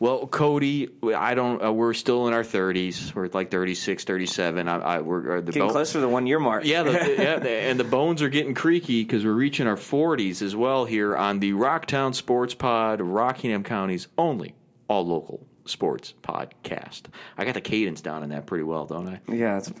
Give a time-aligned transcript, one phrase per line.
[0.00, 1.62] Well, Cody, I don't.
[1.62, 3.14] Uh, we're still in our 30s.
[3.14, 4.68] We're like 36, 37.
[4.68, 6.64] I, I we're the getting bo- closer to the one year mark.
[6.64, 10.40] Yeah, the, yeah, the, and the bones are getting creaky because we're reaching our 40s
[10.40, 14.54] as well here on the Rocktown Sports Pod, Rockingham County's only
[14.86, 17.02] all local sports podcast.
[17.36, 19.20] I got the cadence down in that pretty well, don't I?
[19.30, 19.72] Yeah, it's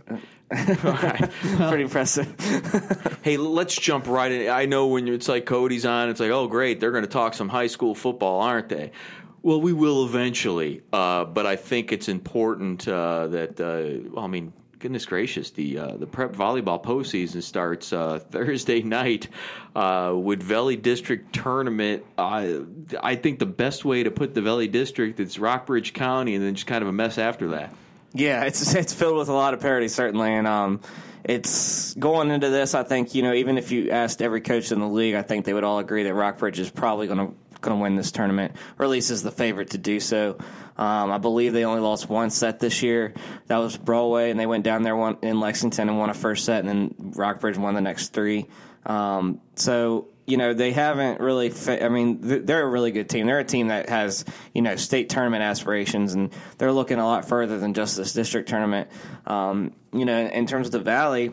[1.68, 3.18] pretty impressive.
[3.22, 4.50] hey, let's jump right in.
[4.50, 7.34] I know when it's like Cody's on, it's like, oh, great, they're going to talk
[7.34, 8.92] some high school football, aren't they?
[9.42, 13.60] Well, we will eventually, uh, but I think it's important uh, that.
[13.60, 18.82] Uh, well, I mean, goodness gracious, the uh, the prep volleyball postseason starts uh, Thursday
[18.82, 19.28] night
[19.74, 22.04] uh, with Valley District tournament.
[22.16, 26.54] I think the best way to put the Valley District is Rockbridge County, and then
[26.54, 27.74] just kind of a mess after that.
[28.12, 30.80] Yeah, it's it's filled with a lot of parity certainly, and um,
[31.24, 32.74] it's going into this.
[32.74, 35.44] I think you know, even if you asked every coach in the league, I think
[35.44, 38.54] they would all agree that Rockbridge is probably going to going to win this tournament,
[38.78, 40.38] or at least is the favorite to do so.
[40.76, 43.14] Um, I believe they only lost one set this year.
[43.46, 46.44] That was Broadway, and they went down there one, in Lexington and won a first
[46.44, 48.46] set, and then Rockbridge won the next three.
[48.86, 51.50] Um, so you know they haven't really.
[51.50, 53.26] Fa- I mean, they're a really good team.
[53.26, 57.28] They're a team that has you know state tournament aspirations, and they're looking a lot
[57.28, 58.88] further than just this district tournament.
[59.26, 61.32] Um, you know, in terms of the Valley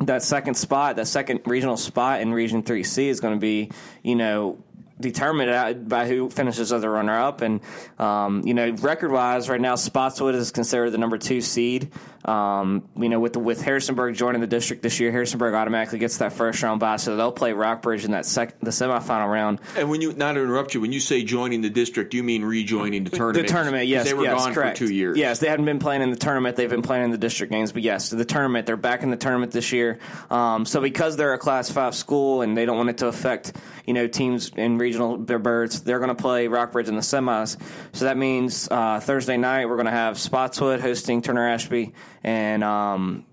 [0.00, 3.70] that second spot, that second regional spot in Region 3C is going to be,
[4.02, 4.58] you know,
[4.98, 7.42] determined by who finishes as the runner up.
[7.42, 7.60] And,
[7.98, 11.90] um, you know, record wise, right now, Spotswood is considered the number two seed.
[12.26, 16.18] Um, you know, with the, with Harrisonburg joining the district this year, Harrisonburg automatically gets
[16.18, 19.60] that first round bye, so they'll play Rockbridge in that sec- the semifinal round.
[19.76, 22.44] And when you not to interrupt you, when you say joining the district, you mean
[22.44, 23.46] rejoining the tournament?
[23.46, 24.76] The tournament, yes, they were yes, gone correct.
[24.76, 25.16] for two years.
[25.16, 27.70] Yes, they hadn't been playing in the tournament; they've been playing in the district games.
[27.70, 30.00] But yes, the tournament, they're back in the tournament this year.
[30.28, 33.52] Um, so because they're a Class Five school and they don't want it to affect
[33.86, 37.56] you know teams in regional birds, they're going to play Rockbridge in the semis.
[37.92, 42.62] So that means uh, Thursday night we're going to have Spotswood hosting Turner Ashby and.
[42.62, 43.26] Um,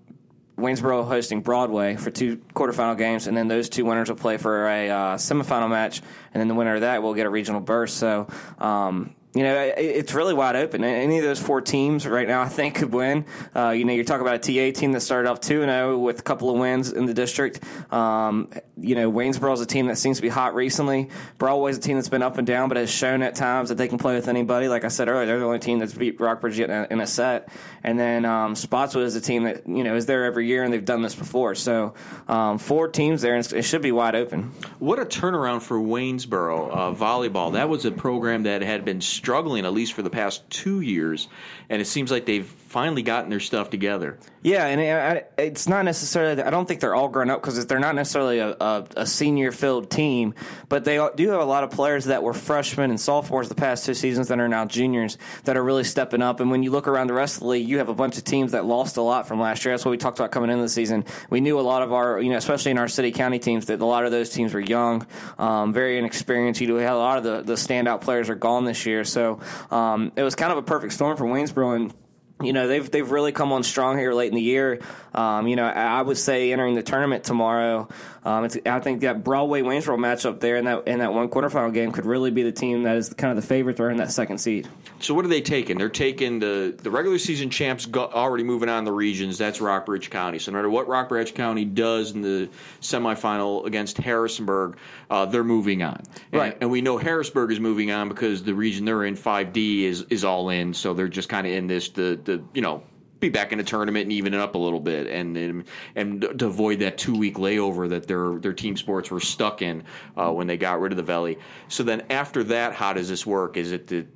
[0.56, 4.68] Waynesboro hosting Broadway for two quarterfinal games, and then those two winners will play for
[4.68, 6.00] a uh, semifinal match,
[6.32, 7.90] and then the winner of that will get a regional berth.
[7.90, 8.28] So
[8.58, 10.84] um, you know, it's really wide open.
[10.84, 13.24] Any of those four teams right now, I think, could win.
[13.54, 16.20] Uh, you know, you're talking about a TA team that started off 2 0 with
[16.20, 17.60] a couple of wins in the district.
[17.92, 21.10] Um, you know, Waynesboro is a team that seems to be hot recently.
[21.38, 23.88] Broadway's a team that's been up and down, but has shown at times that they
[23.88, 24.68] can play with anybody.
[24.68, 27.06] Like I said earlier, they're the only team that's beat Rockbridge in a, in a
[27.06, 27.48] set.
[27.82, 30.72] And then um, Spotswood is a team that, you know, is there every year, and
[30.72, 31.56] they've done this before.
[31.56, 31.94] So
[32.28, 34.52] um, four teams there, and it should be wide open.
[34.78, 37.54] What a turnaround for Waynesboro uh, volleyball.
[37.54, 41.28] That was a program that had been struggling, at least for the past two years,
[41.70, 44.18] and it seems like they've finally gotten their stuff together.
[44.42, 46.42] Yeah, and it's not necessarily.
[46.42, 49.52] I don't think they're all grown up because they're not necessarily a, a, a senior
[49.52, 50.34] filled team,
[50.68, 53.86] but they do have a lot of players that were freshmen and sophomores the past
[53.86, 56.40] two seasons that are now juniors that are really stepping up.
[56.40, 58.24] And when you look around the rest of the league, you have a bunch of
[58.24, 59.72] teams that lost a lot from last year.
[59.72, 61.04] That's what we talked about coming into the season.
[61.30, 63.80] We knew a lot of our, you know, especially in our city county teams, that
[63.80, 65.06] a lot of those teams were young,
[65.38, 66.60] um, very inexperienced.
[66.60, 69.38] You had a lot of the, the standout players are gone this year, so
[69.70, 71.76] um, it was kind of a perfect storm for Waynesboro.
[71.76, 71.94] And
[72.44, 74.80] you know they've they've really come on strong here late in the year.
[75.14, 77.88] Um, you know, I, would say entering the tournament tomorrow,
[78.24, 81.92] um, I think that Broadway Waynesboro matchup there in that in that one quarterfinal game
[81.92, 84.38] could really be the team that is kind of the favorite to earn that second
[84.38, 84.68] seed.
[84.98, 85.78] So what are they taking?
[85.78, 89.38] They're taking the the regular season champs already moving on the regions.
[89.38, 90.40] That's Rockbridge County.
[90.40, 92.48] So no matter what Rockbridge County does in the
[92.80, 94.78] semifinal against Harrisonburg,
[95.10, 96.02] uh, they're moving on.
[96.32, 99.82] And, right, and we know Harrisburg is moving on because the region they're in, 5D,
[99.82, 100.74] is is all in.
[100.74, 102.82] So they're just kind of in this the the you know
[103.20, 105.64] be back in a tournament and even it up a little bit, and and,
[105.94, 109.84] and to avoid that two week layover that their their team sports were stuck in
[110.16, 111.38] uh, when they got rid of the Valley.
[111.68, 113.56] So then after that, how does this work?
[113.56, 114.06] Is it the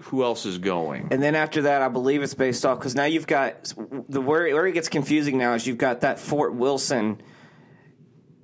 [0.00, 1.08] who else is going?
[1.10, 3.72] And then after that, I believe it's based off because now you've got
[4.08, 7.20] the where where it gets confusing now is you've got that Fort Wilson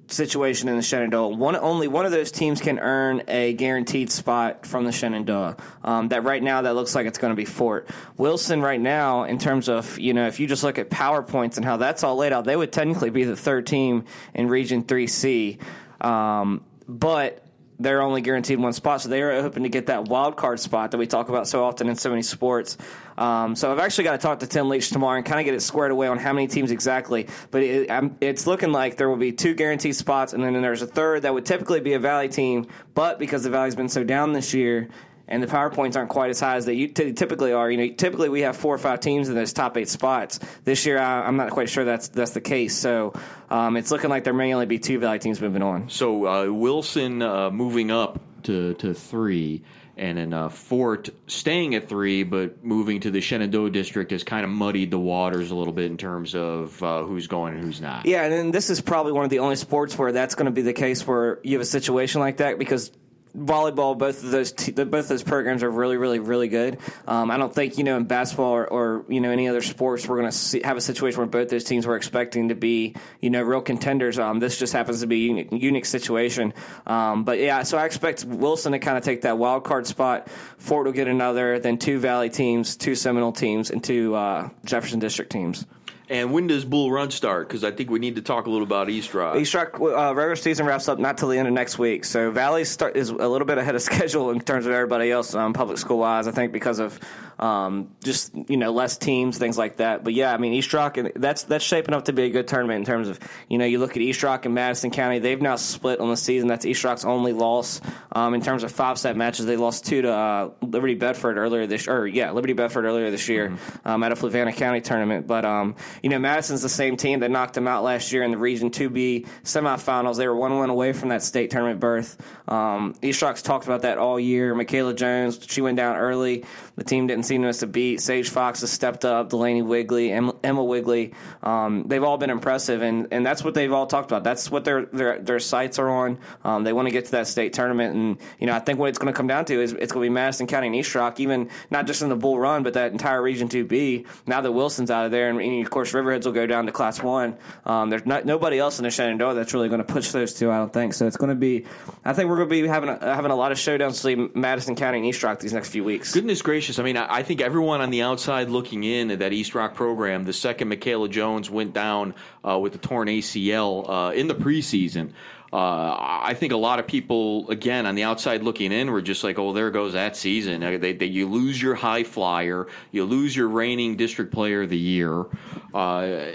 [0.08, 1.28] situation in the Shenandoah.
[1.28, 5.56] One only one of those teams can earn a guaranteed spot from the Shenandoah.
[5.82, 8.62] Um, that right now that looks like it's going to be Fort Wilson.
[8.62, 11.64] Right now, in terms of you know, if you just look at power points and
[11.64, 14.04] how that's all laid out, they would technically be the third team
[14.34, 15.58] in Region Three C.
[16.00, 17.43] Um, but
[17.78, 20.92] they're only guaranteed one spot, so they are hoping to get that wild card spot
[20.92, 22.76] that we talk about so often in so many sports.
[23.18, 25.54] Um, so I've actually got to talk to Tim Leach tomorrow and kind of get
[25.54, 27.28] it squared away on how many teams exactly.
[27.50, 27.90] But it,
[28.20, 31.34] it's looking like there will be two guaranteed spots, and then there's a third that
[31.34, 34.88] would typically be a Valley team, but because the Valley's been so down this year
[35.26, 37.70] and the power points aren't quite as high as they typically are.
[37.70, 40.40] You know, typically we have four or five teams in those top eight spots.
[40.64, 42.76] This year, I, am not quite sure that's that's the case.
[42.76, 43.14] So
[43.50, 45.88] um, it's looking like there may only be two Valley teams moving on.
[45.88, 49.62] So uh, Wilson uh, moving up to to three,
[49.96, 54.44] and then uh, Fort staying at three, but moving to the Shenandoah district has kind
[54.44, 57.80] of muddied the waters a little bit in terms of uh, who's going and who's
[57.80, 58.04] not.
[58.04, 60.52] Yeah, and then this is probably one of the only sports where that's going to
[60.52, 62.90] be the case where you have a situation like that because
[63.36, 66.78] volleyball, both of those both those programs are really, really, really good.
[67.06, 70.06] Um, I don't think you know in basketball or, or you know any other sports
[70.06, 73.30] we're going to have a situation where both those teams were expecting to be you
[73.30, 74.18] know real contenders.
[74.18, 76.54] Um, this just happens to be a unique, unique situation.
[76.86, 80.28] Um, but yeah, so I expect Wilson to kind of take that wild card spot.
[80.58, 84.98] Fort will get another, then two Valley teams, two Seminole teams, and two uh, Jefferson
[84.98, 85.66] District teams.
[86.14, 87.48] And when does Bull Run start?
[87.48, 89.34] Because I think we need to talk a little about East Rock.
[89.34, 92.04] East Rock uh, regular season wraps up not till the end of next week.
[92.04, 95.34] So Valley start is a little bit ahead of schedule in terms of everybody else
[95.34, 96.28] um, public school wise.
[96.28, 97.00] I think because of
[97.38, 100.04] um, just you know less teams, things like that.
[100.04, 102.48] But yeah, I mean East Rock, and that's that's shaping up to be a good
[102.48, 105.18] tournament in terms of you know you look at East Rock and Madison County.
[105.18, 106.48] They've now split on the season.
[106.48, 107.80] That's East Rock's only loss
[108.12, 109.46] um, in terms of five set matches.
[109.46, 113.28] They lost two to uh, Liberty Bedford earlier this or yeah Liberty Bedford earlier this
[113.28, 113.88] year mm-hmm.
[113.88, 115.26] um, at a Fluvanna County tournament.
[115.26, 118.30] But um, you know Madison's the same team that knocked them out last year in
[118.30, 120.16] the Region 2B semifinals.
[120.16, 122.16] They were one win away from that state tournament berth.
[122.48, 124.54] Um, East Rock's talked about that all year.
[124.54, 126.44] Michaela Jones, she went down early.
[126.76, 128.00] The team didn't seem to miss a beat.
[128.00, 129.30] Sage Fox has stepped up.
[129.30, 131.14] Delaney Wigley, Emma Wigley.
[131.42, 134.24] Um, they've all been impressive, and, and that's what they've all talked about.
[134.24, 136.18] That's what their their, their sights are on.
[136.44, 138.88] Um, they want to get to that state tournament, and you know I think what
[138.88, 140.94] it's going to come down to is it's going to be Madison County and East
[140.94, 144.06] Rock, even not just in the Bull Run, but that entire Region 2B.
[144.26, 146.72] Now that Wilson's out of there, and, and of course Riverheads will go down to
[146.72, 147.36] Class One.
[147.64, 150.50] Um, there's not, nobody else in the Shenandoah that's really going to push those two.
[150.50, 151.06] I don't think so.
[151.06, 151.64] It's going to be.
[152.04, 154.76] I think we're going to be having a, having a lot of showdowns between Madison
[154.76, 156.12] County and East Rock these next few weeks.
[156.12, 156.78] Goodness gracious.
[156.78, 159.74] I mean, I, I think everyone on the outside looking in at that East Rock
[159.74, 164.34] program, the second Michaela Jones went down uh, with the torn ACL uh, in the
[164.34, 165.12] preseason.
[165.52, 169.22] Uh, I think a lot of people, again, on the outside looking in, were just
[169.22, 173.04] like, "Oh, there goes that season." Uh, they, they, you lose your high flyer, you
[173.04, 175.24] lose your reigning district player of the year.
[175.72, 176.32] Uh,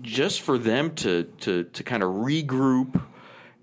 [0.00, 2.98] just for them to to to kind of regroup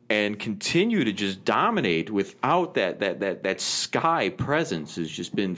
[0.08, 5.56] and continue to just dominate without that that that that sky presence has just been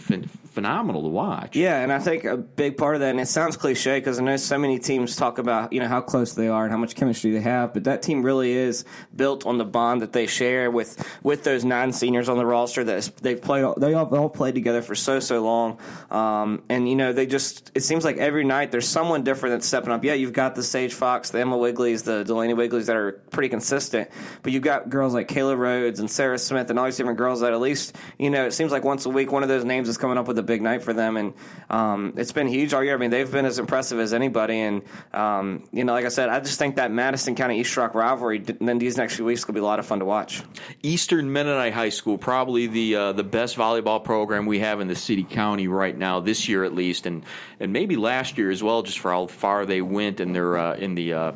[0.56, 1.56] phenomenal to watch.
[1.56, 4.24] Yeah, and I think a big part of that, and it sounds cliche because I
[4.24, 6.96] know so many teams talk about you know how close they are and how much
[6.96, 10.72] chemistry they have, but that team really is built on the bond that they share
[10.72, 13.66] with with those nine seniors on the roster that they've played.
[13.78, 15.78] They all, all played together for so so long,
[16.10, 19.68] um, and you know they just it seems like every night there's someone different that's
[19.68, 20.06] stepping up.
[20.06, 23.50] Yeah, you've got the Sage Fox, the Emma Wigleys, the Delaney Wigleys that are pretty
[23.50, 24.10] consistent,
[24.42, 27.42] but you've got girls like Kayla Rhodes and Sarah Smith and all these different girls
[27.42, 29.90] that at least you know it seems like once a week one of those names
[29.90, 31.34] is coming up with a big night for them, and
[31.70, 32.94] um, it's been huge all year.
[32.94, 34.84] I mean, they've been as impressive as anybody, and
[35.14, 38.40] um, you know, like I said, I just think that Madison County East Rock rivalry.
[38.40, 40.44] Then these next few weeks could be a lot of fun to watch.
[40.84, 44.96] Eastern Mennonite High School, probably the uh, the best volleyball program we have in the
[44.96, 47.24] city county right now, this year at least, and
[47.60, 50.76] and maybe last year as well, just for how far they went in their uh,
[50.76, 51.32] in the uh,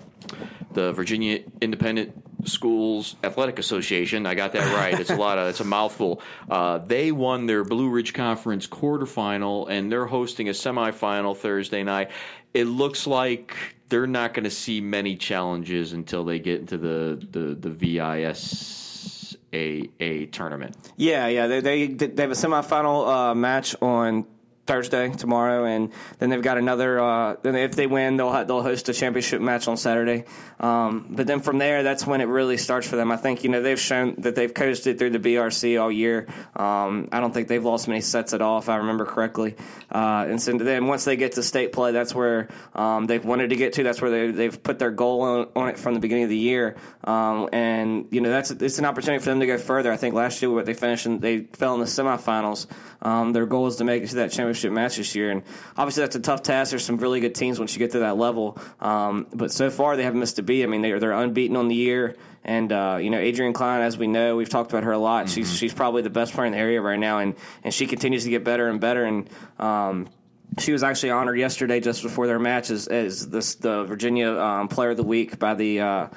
[0.73, 4.25] the Virginia Independent Schools Athletic Association.
[4.25, 4.97] I got that right.
[4.99, 6.21] It's a lot of it's a mouthful.
[6.49, 12.11] Uh, they won their Blue Ridge Conference quarterfinal, and they're hosting a semifinal Thursday night.
[12.53, 13.55] It looks like
[13.89, 19.37] they're not going to see many challenges until they get into the the the VIS
[19.53, 20.75] a a tournament.
[20.97, 24.25] Yeah, yeah, they they, they have a semifinal uh, match on
[24.69, 26.99] Thursday tomorrow, and then they've got another.
[26.99, 30.25] Uh, then if they win, they'll they'll host a championship match on Saturday.
[30.59, 33.11] Um, but then from there, that's when it really starts for them.
[33.11, 36.27] I think you know they've shown that they've coasted through the BRC all year.
[36.55, 39.55] Um, I don't think they've lost many sets at all, if I remember correctly.
[39.91, 43.49] Uh, and so then once they get to state play, that's where um, they've wanted
[43.49, 43.83] to get to.
[43.83, 46.37] That's where they, they've put their goal on, on it from the beginning of the
[46.37, 46.75] year.
[47.05, 49.91] Um, and you know that's it's an opportunity for them to go further.
[49.91, 52.67] I think last year what they finished and they fell in the semifinals.
[53.01, 55.43] Um, their goal is to make it to that championship match this year, and
[55.77, 56.71] obviously that's a tough task.
[56.71, 59.95] There's some really good teams once you get to that level, um, but so far
[59.95, 60.63] they haven't missed a beat.
[60.63, 63.97] I mean, they're they're unbeaten on the year, and uh, you know Adrian Klein, as
[63.97, 65.25] we know, we've talked about her a lot.
[65.25, 65.35] Mm-hmm.
[65.35, 68.23] She's she's probably the best player in the area right now, and and she continues
[68.23, 69.29] to get better and better, and.
[69.57, 70.09] Um,
[70.57, 74.67] she was actually honored yesterday, just before their match, as, as this, the Virginia um,
[74.67, 76.07] Player of the Week by the uh,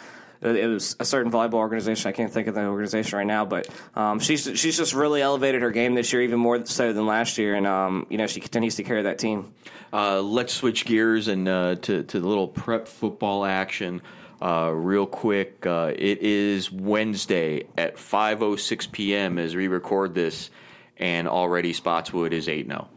[0.43, 2.09] it was a certain volleyball organization.
[2.09, 5.63] I can't think of the organization right now, but um, she's she's just really elevated
[5.63, 8.41] her game this year, even more so than last year, and um, you know she
[8.41, 9.55] continues to carry that team.
[9.93, 14.03] Uh, let's switch gears and uh, to to the little prep football action.
[14.41, 19.39] Uh, real quick, uh, it is Wednesday at 5:06 p.m.
[19.39, 20.51] as we record this,
[20.97, 22.89] and already Spotswood is eight zero.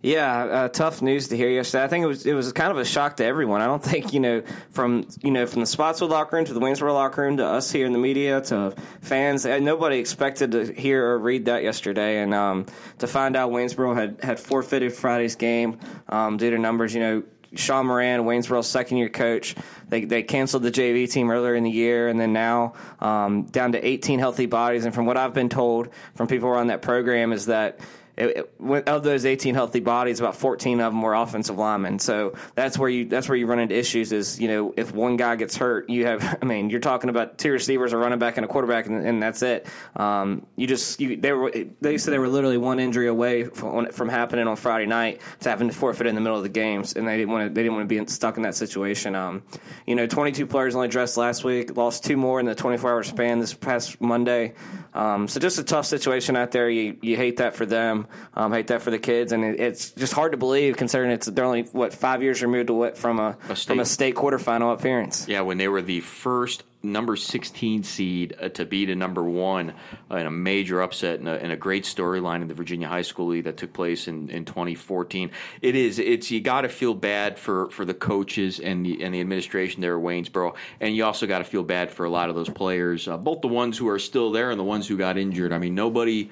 [0.00, 1.84] Yeah, uh, tough news to hear yesterday.
[1.84, 3.60] I think it was it was kind of a shock to everyone.
[3.60, 6.60] I don't think you know from you know from the Spotswood locker room to the
[6.60, 9.44] Waynesboro locker room to us here in the media to fans.
[9.44, 12.66] uh, Nobody expected to hear or read that yesterday, and um,
[12.98, 16.94] to find out Waynesboro had had forfeited Friday's game um, due to numbers.
[16.94, 17.22] You know,
[17.54, 19.56] Sean Moran, Waynesboro's second year coach.
[19.88, 23.72] They they canceled the JV team earlier in the year, and then now um, down
[23.72, 24.84] to 18 healthy bodies.
[24.84, 27.80] And from what I've been told from people on that program is that
[28.18, 32.00] it, it, of those 18 healthy bodies, about 14 of them were offensive linemen.
[32.00, 34.12] So that's where you that's where you run into issues.
[34.12, 37.38] Is you know if one guy gets hurt, you have I mean you're talking about
[37.38, 39.66] two receivers, a running back, and a quarterback, and, and that's it.
[39.94, 43.90] Um, you just you, they were they said they were literally one injury away from,
[43.92, 46.94] from happening on Friday night to having to forfeit in the middle of the games,
[46.94, 49.14] and they didn't want to they didn't want to be stuck in that situation.
[49.14, 49.44] Um,
[49.86, 53.02] you know, 22 players only dressed last week, lost two more in the 24 hour
[53.04, 54.54] span this past Monday.
[54.94, 56.68] Um, so just a tough situation out there.
[56.68, 58.07] You you hate that for them.
[58.34, 61.26] Um, hate that for the kids, and it, it's just hard to believe considering it's
[61.26, 63.72] they're only what five years removed what from a, A state.
[63.72, 65.26] from a state quarterfinal appearance.
[65.28, 69.74] Yeah, when they were the first number 16 seed uh, to beat a number one
[70.10, 73.02] uh, in a major upset and a, and a great storyline in the Virginia High
[73.02, 75.30] School League that took place in, in 2014.
[75.60, 75.98] It is.
[75.98, 79.80] It's you got to feel bad for, for the coaches and the and the administration
[79.80, 82.48] there at Waynesboro, and you also got to feel bad for a lot of those
[82.48, 85.52] players, uh, both the ones who are still there and the ones who got injured.
[85.52, 86.30] I mean, nobody.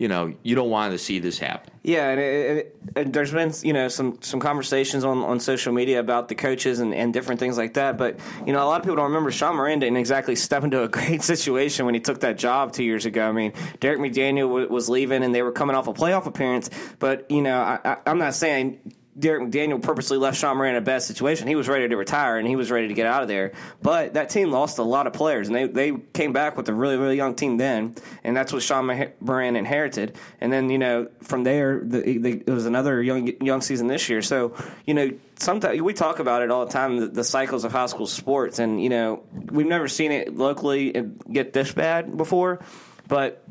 [0.00, 1.74] You know, you don't want to see this happen.
[1.82, 5.74] Yeah, and, it, it, and there's been you know some some conversations on, on social
[5.74, 7.98] media about the coaches and, and different things like that.
[7.98, 10.82] But you know, a lot of people don't remember Sean Moran didn't exactly step into
[10.82, 13.28] a great situation when he took that job two years ago.
[13.28, 16.70] I mean, Derek McDaniel w- was leaving, and they were coming off a playoff appearance.
[16.98, 18.80] But you know, I, I, I'm not saying
[19.20, 21.46] Derek McDaniel purposely left Sean Moran in a bad situation.
[21.46, 23.52] He was ready to retire and he was ready to get out of there.
[23.82, 26.74] But that team lost a lot of players, and they, they came back with a
[26.74, 28.86] really really young team then, and that's what Sean
[29.20, 30.16] Moran inherited.
[30.40, 34.08] And then you know from there, the, the, it was another young young season this
[34.08, 34.22] year.
[34.22, 34.54] So
[34.86, 35.10] you know.
[35.36, 38.58] Sometimes we talk about it all the time, the, the cycles of high school sports,
[38.58, 42.60] and you know we've never seen it locally uh, get this bad before.
[43.08, 43.42] But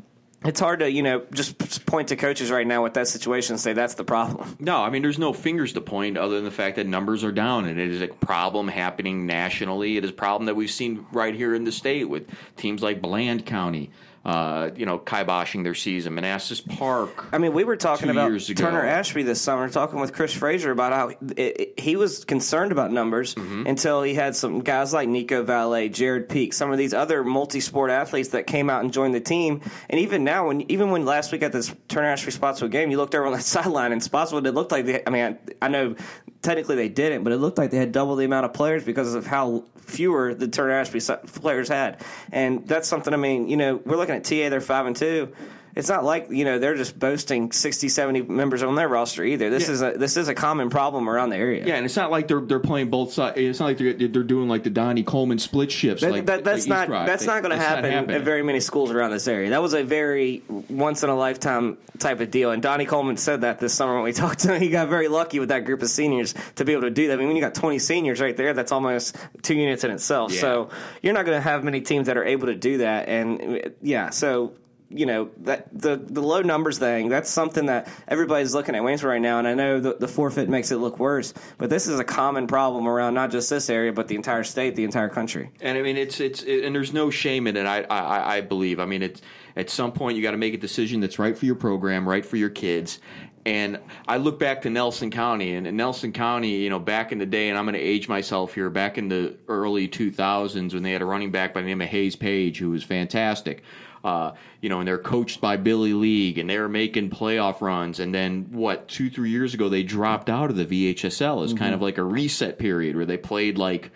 [0.44, 3.60] it's hard to you know just point to coaches right now with that situation and
[3.60, 4.56] say that's the problem.
[4.58, 7.32] No, I mean, there's no fingers to point other than the fact that numbers are
[7.32, 9.96] down, and it is a problem happening nationally.
[9.96, 13.02] It is a problem that we've seen right here in the state with teams like
[13.02, 13.90] Bland County,
[14.24, 17.26] uh, you know, kiboshing their season, Manassas Park.
[17.32, 18.38] I mean, we were talking about.
[18.40, 22.72] Turner Ashby this summer, talking with Chris Fraser about how it, it, he was concerned
[22.72, 23.66] about numbers Mm-hmm.
[23.66, 27.90] until he had some guys like Nico Valet, Jared Peak, some of these other multi-sport
[27.90, 29.62] athletes that came out and joined the team.
[29.88, 32.96] And even now, when even when last week at this Turner Ashby Spotswood game, you
[32.98, 35.02] looked over on that sideline and Spotswood, it looked like they.
[35.06, 35.94] I mean, I, I know
[36.42, 39.14] technically they didn't, but it looked like they had double the amount of players because
[39.14, 42.00] of how fewer the Turner Ashby players had.
[42.32, 43.12] And that's something.
[43.12, 45.32] I mean, you know, we're looking at TA; they're five and two
[45.76, 49.50] it's not like you know they're just boasting 60 70 members on their roster either
[49.50, 49.72] this Yeah.
[49.74, 52.28] is a this is a common problem around the area Yeah, and it's not like
[52.28, 53.36] they're they're playing both sides.
[53.38, 56.02] It's not like they're they're doing like the Donnie Coleman split shifts.
[56.02, 57.06] That, like, that, that's like not Drive.
[57.06, 59.50] that's not going to happen at very many schools around this area.
[59.50, 62.50] That was a very once in a lifetime type of deal.
[62.50, 64.60] And Donnie Coleman said that this summer when we talked to him.
[64.60, 67.14] He got very lucky with that group of seniors to be able to do that.
[67.14, 70.32] I mean, when you got 20 seniors right there, that's almost two units in itself.
[70.32, 70.40] Yeah.
[70.40, 70.70] So
[71.02, 73.08] you're not going to have many teams that are able to do that.
[73.08, 74.52] And yeah, so
[74.90, 79.12] you know that the the low numbers thing that's something that everybody's looking at Waynesboro
[79.12, 81.98] right now and I know the, the forfeit makes it look worse but this is
[81.98, 85.50] a common problem around not just this area but the entire state the entire country
[85.60, 87.66] And I mean, it's it's it, and there's no shame in it.
[87.66, 88.80] I I, I believe.
[88.80, 89.22] I mean, it's
[89.56, 92.24] at some point you got to make a decision that's right for your program, right
[92.24, 93.00] for your kids.
[93.46, 97.18] And I look back to Nelson County, and in Nelson County, you know, back in
[97.18, 100.82] the day, and I'm going to age myself here, back in the early 2000s when
[100.82, 103.62] they had a running back by the name of Hayes Page, who was fantastic.
[104.02, 108.00] Uh, you know, and they're coached by Billy League, and they're making playoff runs.
[108.00, 110.64] And then, what, two, three years ago, they dropped out of the
[110.94, 113.90] VHSL as kind of like a reset period where they played like,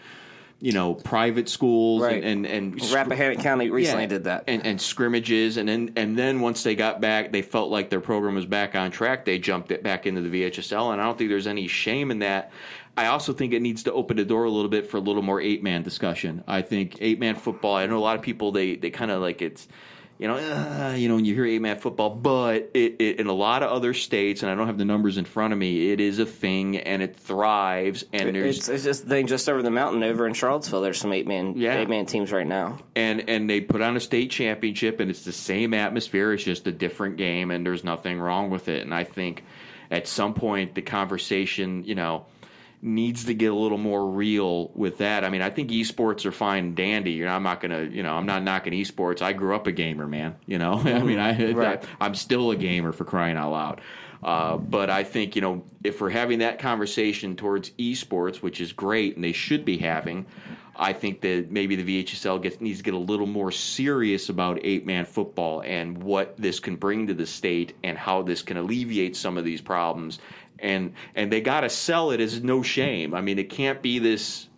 [0.61, 2.23] you know, private schools Right.
[2.23, 6.19] and and, and Rappahannock County recently yeah, did that and, and scrimmages, and then and
[6.19, 9.25] then once they got back, they felt like their program was back on track.
[9.25, 12.19] They jumped it back into the VHSL, and I don't think there's any shame in
[12.21, 12.51] that.
[12.97, 15.23] I also think it needs to open the door a little bit for a little
[15.23, 16.45] more eight man discussion.
[16.47, 17.75] I think eight man football.
[17.75, 19.67] I know a lot of people they they kind of like it's.
[20.17, 23.27] You know, uh, you know, when you hear eight man football, but it, it, in
[23.27, 25.91] a lot of other states, and I don't have the numbers in front of me,
[25.91, 28.05] it is a thing and it thrives.
[28.13, 30.83] And there's It's, it's just thing just over the mountain over in Charlottesville.
[30.83, 31.79] There's some eight man Yeah.
[31.81, 32.79] eight man teams right now.
[32.95, 36.67] and and they put on a state championship and it's the same atmosphere it's just
[36.69, 39.43] a different game and there's nothing wrong with it and i think
[39.91, 42.25] at some point the conversation you know
[42.85, 45.25] needs to get a little more real with that.
[45.25, 47.13] I mean i think esports are fine and dandy.
[47.13, 49.23] You know i'm not gonna you know i'm not knocking esports.
[49.23, 50.75] I grew up a gamer man you know?
[50.85, 51.83] I mean i, Right.
[52.01, 53.81] I i'm still a gamer for crying out loud.
[54.23, 58.73] Uh, but I think you know if we're having that conversation towards esports, which is
[58.73, 60.25] great and they should be having,
[60.77, 64.59] I think that maybe the VHSL gets, needs to get a little more serious about
[64.63, 68.57] eight man football and what this can bring to the state and how this can
[68.57, 70.19] alleviate some of these problems.
[70.65, 73.15] And and they got to sell it as no shame.
[73.15, 74.49] I mean, it can't be this.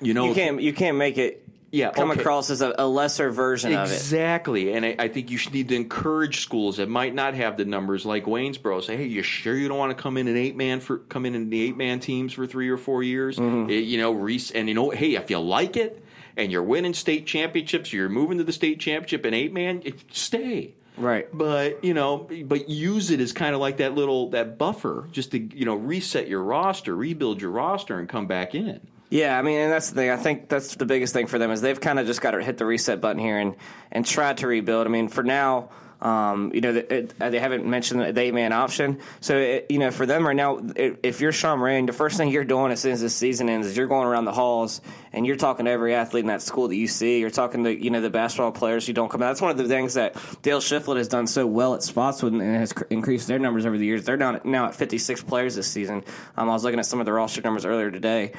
[0.00, 2.20] You know, You can't you can't make it Yeah, come okay.
[2.20, 3.92] across as a, a lesser version of it.
[3.94, 7.56] Exactly, and I, I think you should need to encourage schools that might not have
[7.56, 8.80] the numbers like Waynesboro.
[8.84, 11.26] Say, hey, you sure you don't want to come in an eight man for come
[11.26, 13.36] in in the eight man teams for three or four years?
[13.38, 13.70] Mm-hmm.
[13.70, 16.02] It- you know, Reese, and you know, hey, if you like it
[16.36, 19.82] and you're winning state championships, you're moving to the state championship in eight man,
[20.12, 20.74] stay.
[20.98, 21.28] Right.
[21.32, 25.30] But you know, but use it as kind of like that little that buffer, just
[25.30, 28.80] to you know reset your roster, rebuild your roster, and come back in.
[29.10, 30.10] Yeah, I mean, and that's the thing.
[30.10, 32.44] I think that's the biggest thing for them is they've kind of just got to
[32.44, 33.54] hit the reset button here and
[33.90, 34.86] and try to rebuild.
[34.86, 38.52] I mean, for now, um, you know, it, it, they haven't mentioned the eight man
[38.52, 39.00] option.
[39.20, 42.28] So, it, you know, for them right now, if you're Sean Moran, the first thing
[42.30, 44.80] you're doing as soon as this season ends is you're going around the halls
[45.12, 47.18] and you're talking to every athlete in that school that you see.
[47.18, 49.28] You're talking to you know the basketball players who don't come out.
[49.28, 52.42] That's one of the things that Dale Shiflett has done so well at Spotswood and
[52.42, 54.04] has cr- increased their numbers over the years.
[54.04, 56.04] They're at, now at 56 players this season.
[56.36, 58.32] Um, I was looking at some of the roster numbers earlier today.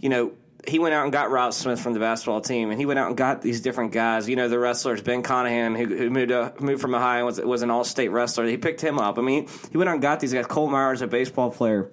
[0.00, 0.32] You know
[0.66, 3.08] he went out and got Rob Smith from the basketball team, and he went out
[3.08, 4.28] and got these different guys.
[4.28, 7.62] You know, the wrestlers, Ben Conahan, who, who moved uh, moved from Ohio, was was
[7.62, 8.46] an all state wrestler.
[8.46, 9.18] He picked him up.
[9.18, 10.46] I mean, he went out and got these guys.
[10.46, 11.90] Cole Myers, a baseball player.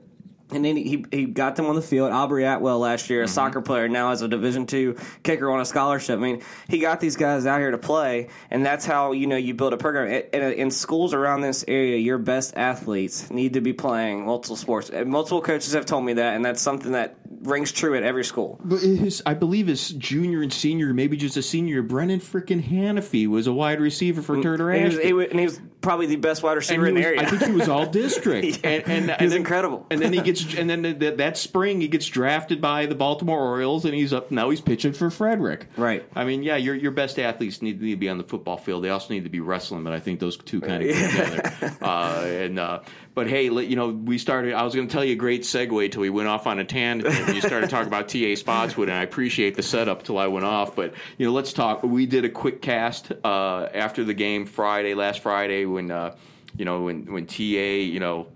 [0.55, 2.11] And then he, he got them on the field.
[2.11, 3.33] Aubrey Atwell last year, a mm-hmm.
[3.33, 6.17] soccer player, now as a Division two kicker on a scholarship.
[6.17, 9.35] I mean, he got these guys out here to play, and that's how you know
[9.35, 10.23] you build a program.
[10.33, 14.89] In, in schools around this area, your best athletes need to be playing multiple sports.
[14.89, 18.23] And multiple coaches have told me that, and that's something that rings true at every
[18.23, 18.59] school.
[18.63, 23.27] But his, I believe his junior and senior, maybe just a senior, Brenan freaking Hanifee
[23.27, 25.59] was a wide receiver for mm, Turner And he, was, he, was, and he was
[25.81, 27.21] probably the best wide receiver in the was- area.
[27.21, 28.69] I think he was all district, Yeah.
[28.69, 29.85] and, and, He and was then- incredible.
[29.91, 32.95] And then he gets, and then the, the, that spring he gets drafted by the
[32.95, 34.49] Baltimore Orioles, and he's up now.
[34.49, 35.67] He's pitching for Frederick.
[35.77, 36.05] Right.
[36.15, 38.83] I mean, yeah, your your best athletes need, need to be on the football field.
[38.83, 41.73] They also need to be wrestling, but I think those two kind of go together.
[41.83, 42.79] Uh, and uh,
[43.13, 44.53] but hey, you know, we started.
[44.53, 46.63] I was going to tell you a great segue till we went off on a
[46.63, 47.13] tangent.
[47.25, 50.45] when you started talking about TA Spotswood, and I appreciate the setup till I went
[50.45, 50.75] off.
[50.75, 51.83] But you know, let's talk.
[51.83, 56.15] We did a quick cast uh, after the game Friday, last Friday, when uh,
[56.57, 58.27] you know when when TA, you know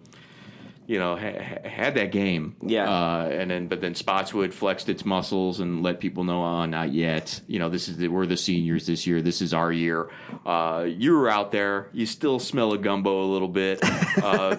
[0.88, 2.56] you know, ha- ha- had that game.
[2.62, 2.90] Yeah.
[2.90, 6.94] Uh, and then, but then Spotswood flexed its muscles and let people know, oh, not
[6.94, 7.42] yet.
[7.46, 9.22] You know, this is the, we're the seniors this year.
[9.22, 10.10] This is our year.
[10.46, 11.90] Uh, you were out there.
[11.92, 13.84] You still smell a gumbo a little bit.
[14.18, 14.58] Uh,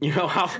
[0.00, 0.50] you know how.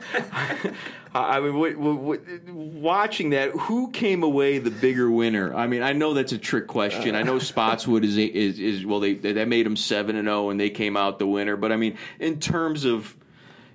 [1.12, 5.53] I mean, what, what, what, watching that, who came away the bigger winner?
[5.55, 7.16] I mean, I know that's a trick question.
[7.16, 10.61] I know Spotswood is is, is well, they that made them seven and zero, and
[10.61, 11.57] they came out the winner.
[11.57, 13.16] But I mean, in terms of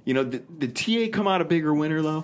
[0.06, 2.24] you know, did, did TA come out a bigger winner though?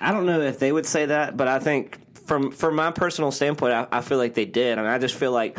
[0.00, 3.32] I don't know if they would say that, but I think from from my personal
[3.32, 4.78] standpoint, I, I feel like they did.
[4.78, 5.58] I mean, I just feel like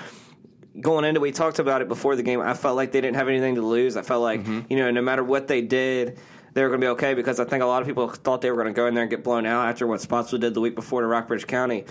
[0.80, 2.40] going into we talked about it before the game.
[2.40, 3.98] I felt like they didn't have anything to lose.
[3.98, 4.62] I felt like mm-hmm.
[4.70, 6.20] you know, no matter what they did.
[6.54, 8.52] They were going to be okay because I think a lot of people thought they
[8.52, 10.60] were going to go in there and get blown out after what Spotswood did the
[10.60, 11.86] week before to Rockbridge County.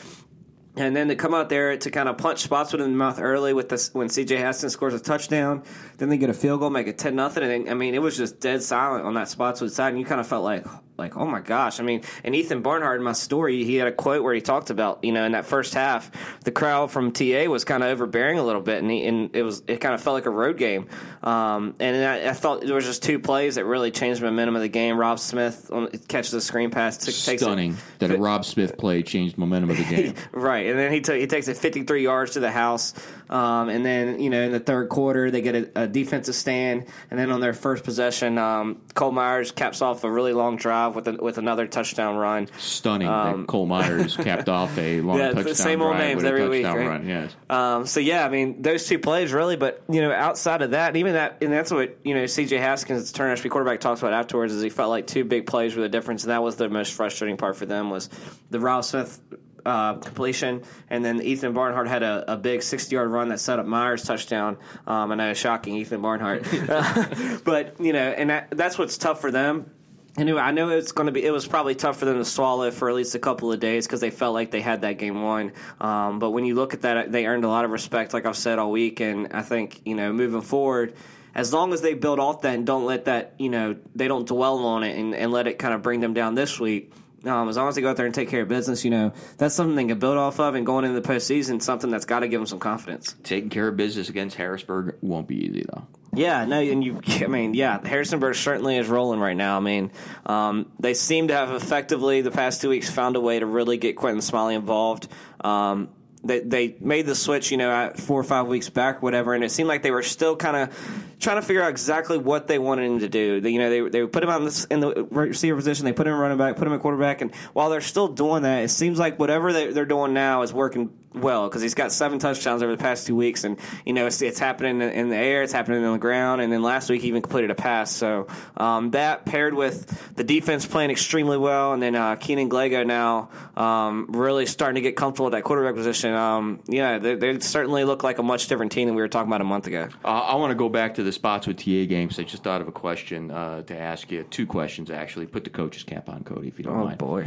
[0.76, 3.52] And then to come out there to kind of punch Spotswood in the mouth early
[3.52, 5.64] with this when CJ Haston scores a touchdown,
[5.98, 8.16] then they get a field goal, make it ten nothing, and I mean it was
[8.16, 10.64] just dead silent on that Spotswood side, and you kind of felt like
[11.00, 13.92] like oh my gosh, I mean, and Ethan Barnhart in my story, he had a
[13.92, 16.10] quote where he talked about you know in that first half
[16.44, 19.42] the crowd from TA was kind of overbearing a little bit, and, he, and it
[19.42, 20.86] was it kind of felt like a road game,
[21.22, 24.54] um, and I, I felt there was just two plays that really changed the momentum
[24.56, 24.96] of the game.
[24.98, 28.76] Rob Smith on, catches the screen pass, t- takes it- Stunning that a Rob Smith
[28.78, 30.14] play changed momentum of the game.
[30.32, 32.94] Right, and then he t- he takes it 53 yards to the house,
[33.30, 36.86] um, and then you know in the third quarter they get a, a defensive stand,
[37.10, 40.94] and then on their first possession, um, Cole Myers caps off a really long drive
[40.94, 42.48] with a, with another touchdown run.
[42.58, 46.48] Stunning that Cole Myers capped off a long Um, Yeah, touchdown same old names every
[46.48, 46.86] week, right?
[46.86, 47.08] run.
[47.08, 47.34] Yes.
[47.48, 50.88] Um, so yeah, I mean those two plays really, but you know outside of that,
[50.88, 52.58] and even that, and that's what you know C.J.
[52.58, 54.52] Haskins, the Turner quarterback, talks about afterwards.
[54.52, 56.92] Is he felt like two big plays were the difference, and that was the most
[56.94, 58.08] frustrating part for them was
[58.50, 59.20] the Rob Smith.
[59.64, 63.66] Uh, completion, and then Ethan Barnhart had a, a big sixty-yard run that set up
[63.66, 64.56] Myers' touchdown.
[64.86, 66.44] Um, I know, shocking, Ethan Barnhart,
[67.44, 69.70] but you know, and that, that's what's tough for them.
[70.16, 71.24] Anyway, I know it's going to be.
[71.24, 73.86] It was probably tough for them to swallow for at least a couple of days
[73.86, 75.52] because they felt like they had that game won.
[75.80, 78.36] Um, but when you look at that, they earned a lot of respect, like I've
[78.36, 79.00] said all week.
[79.00, 80.94] And I think you know, moving forward,
[81.34, 84.26] as long as they build off that and don't let that, you know, they don't
[84.26, 86.92] dwell on it and, and let it kind of bring them down this week.
[87.24, 89.12] Um, as long as they go out there and take care of business, you know
[89.36, 92.20] that's something they can build off of, and going into the postseason, something that's got
[92.20, 93.14] to give them some confidence.
[93.22, 95.86] Taking care of business against Harrisburg won't be easy though.
[96.12, 99.56] Yeah, no, and you, I mean, yeah, Harrisonburg certainly is rolling right now.
[99.56, 99.92] I mean,
[100.26, 103.76] um, they seem to have effectively the past two weeks found a way to really
[103.76, 105.08] get Quentin Smiley involved.
[105.40, 105.90] Um,
[106.22, 109.50] they they made the switch, you know, four or five weeks back, whatever, and it
[109.50, 112.90] seemed like they were still kind of trying to figure out exactly what they wanted
[112.90, 113.40] him to do.
[113.40, 116.06] They, you know, they they put him on this in the receiver position, they put
[116.06, 118.68] him in running back, put him at quarterback, and while they're still doing that, it
[118.68, 122.62] seems like whatever they, they're doing now is working well because he's got seven touchdowns
[122.62, 125.52] over the past two weeks, and you know it's, it's happening in the air, it's
[125.52, 127.90] happening on the ground, and then last week he even completed a pass.
[127.90, 132.86] So um, that paired with the defense playing extremely well, and then uh, Keenan Glago
[132.86, 136.14] now um, really starting to get comfortable at that quarterback position.
[136.14, 139.28] Um, yeah, they, they, certainly look like a much different team than we were talking
[139.28, 139.88] about a month ago.
[140.04, 142.18] Uh, I want to go back to the Spotswood TA games.
[142.18, 144.24] I just thought of a question uh, to ask you.
[144.24, 145.26] Two questions actually.
[145.26, 147.02] Put the coach's cap on, Cody, if you don't oh, mind.
[147.02, 147.26] Oh boy.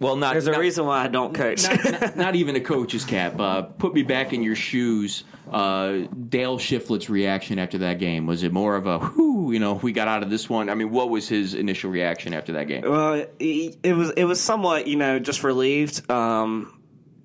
[0.00, 1.62] Well, not there's a not, reason why I don't coach.
[1.62, 3.38] Not, not, not even a coach's cap.
[3.38, 5.24] Uh, put me back in your shoes.
[5.50, 9.52] Uh, Dale Shiflett's reaction after that game was it more of a whoo?
[9.52, 10.68] You know, we got out of this one.
[10.68, 12.82] I mean, what was his initial reaction after that game?
[12.82, 16.10] Well, it, it was it was somewhat you know just relieved.
[16.10, 16.80] Um,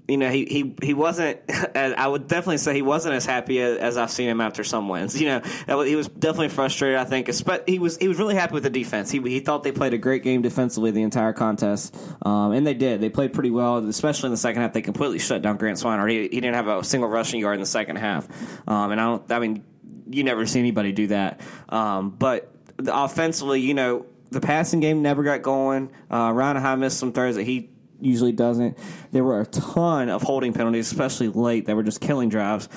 [0.10, 1.40] you know, he, he, he wasn't,
[1.76, 4.90] I would definitely say he wasn't as happy as, as I've seen him after some
[4.90, 5.20] wins.
[5.20, 5.28] You
[5.68, 7.30] know, he was definitely frustrated, I think.
[7.46, 9.12] But he was, he was really happy with the defense.
[9.12, 11.96] He, he thought they played a great game defensively the entire contest.
[12.24, 13.02] Um, and they did.
[13.02, 14.74] They played pretty well, especially in the second half.
[14.74, 16.10] They completely shut down Grant Swinehart.
[16.10, 18.28] He, he didn't have a single rushing yard in the second half.
[18.68, 19.64] Um, and I don't, I mean,
[20.10, 21.42] you never see anybody do that.
[21.70, 25.92] Um, but offensively, you know, the passing game never got going.
[26.10, 27.70] Uh, Ryan High missed some throws that he
[28.02, 28.78] usually doesn't.
[29.12, 32.70] There were a ton of holding penalties, especially late, that were just killing drives.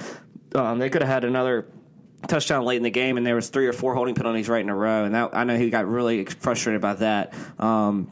[0.54, 1.66] Um, they could have had another
[2.28, 4.68] touchdown late in the game, and there was three or four holding penalties right in
[4.68, 7.34] a row, and that, I know he got really frustrated about that.
[7.58, 8.10] Um,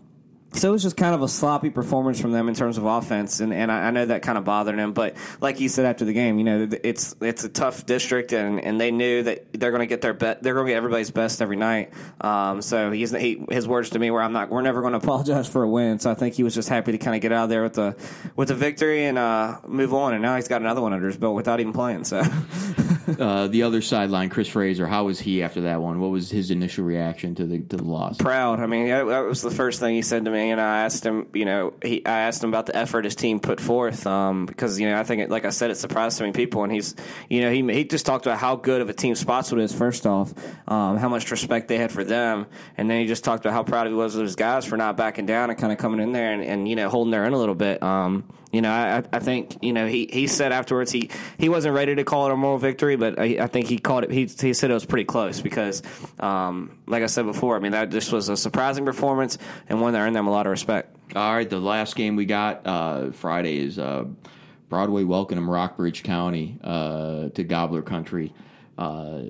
[0.53, 3.39] so it was just kind of a sloppy performance from them in terms of offense,
[3.39, 4.93] and, and I, I, know that kind of bothered him.
[4.93, 8.61] But like you said after the game, you know it's it's a tough district, and,
[8.61, 10.43] and they knew that they're going to get their bet.
[10.43, 11.93] They're going to get everybody's best every night.
[12.21, 14.51] Um, so he's he, his words to me were, "I'm not.
[14.51, 16.93] We're never going to apologize for a win." So I think he was just happy
[16.93, 17.97] to kind of get out of there with the
[18.35, 20.15] with the victory and uh, move on.
[20.15, 22.03] And now he's got another one under his belt without even playing.
[22.05, 22.19] So
[23.21, 26.01] uh, the other sideline, Chris Fraser, how was he after that one?
[26.01, 28.19] What was his initial reaction to the to the loss?
[28.19, 28.59] Proud.
[28.59, 31.27] I mean, that was the first thing he said to me and I asked him,
[31.35, 34.81] you know, he, I asked him about the effort his team put forth um, because
[34.81, 36.95] you know I think, it, like I said, it surprised so many people, and he's,
[37.29, 39.75] you know, he he just talked about how good of a team Spotswood is.
[39.75, 40.33] First off,
[40.69, 43.63] um, how much respect they had for them, and then he just talked about how
[43.63, 46.13] proud he was of his guys for not backing down and kind of coming in
[46.13, 47.83] there and, and you know holding their own a little bit.
[47.83, 51.75] Um, you know, I, I think you know he, he said afterwards he, he wasn't
[51.75, 54.11] ready to call it a moral victory, but I, I think he called it.
[54.11, 55.83] He, he said it was pretty close because,
[56.19, 59.93] um, like I said before, I mean that just was a surprising performance and one
[59.93, 60.97] that earned them a lot of respect.
[61.15, 64.05] All right, the last game we got uh, Friday is uh,
[64.69, 68.33] Broadway welcoming Rockbridge County uh, to Gobbler Country.
[68.79, 69.21] Uh,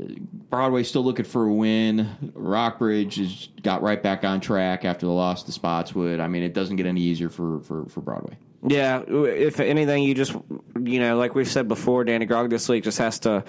[0.49, 2.33] Broadway still looking for a win.
[2.35, 6.21] Rockbridge has got right back on track after the loss to Spotswood.
[6.21, 8.37] I mean, it doesn't get any easier for, for, for Broadway.
[8.63, 10.35] Yeah, if anything, you just
[10.83, 13.45] you know, like we've said before, Danny Grogg this week just has to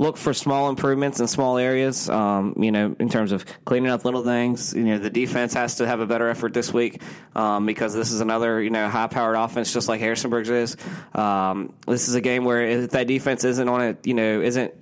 [0.00, 2.08] look for small improvements in small areas.
[2.08, 4.74] Um, you know, in terms of cleaning up little things.
[4.74, 7.00] You know, the defense has to have a better effort this week
[7.34, 10.76] um, because this is another you know high powered offense, just like Harrisonburg's is.
[11.14, 14.74] Um, this is a game where if that defense isn't on it, you know, isn't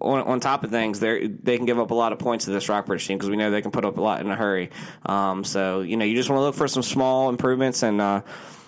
[0.00, 2.50] on, on, top of things, they they can give up a lot of points to
[2.50, 4.70] this Rockbridge team because we know they can put up a lot in a hurry.
[5.06, 8.00] Um, so you know, you just want to look for some small improvements and.
[8.00, 8.22] Uh,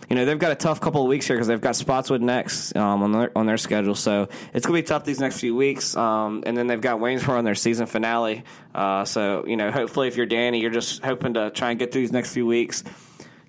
[0.08, 2.76] you know they've got a tough couple of weeks here because they've got Spotswood next
[2.76, 5.96] um, on their on their schedule, so it's gonna be tough these next few weeks.
[5.96, 8.44] Um, and then they've got Waynesboro on their season finale.
[8.74, 11.92] Uh, so you know, hopefully, if you're Danny, you're just hoping to try and get
[11.92, 12.84] through these next few weeks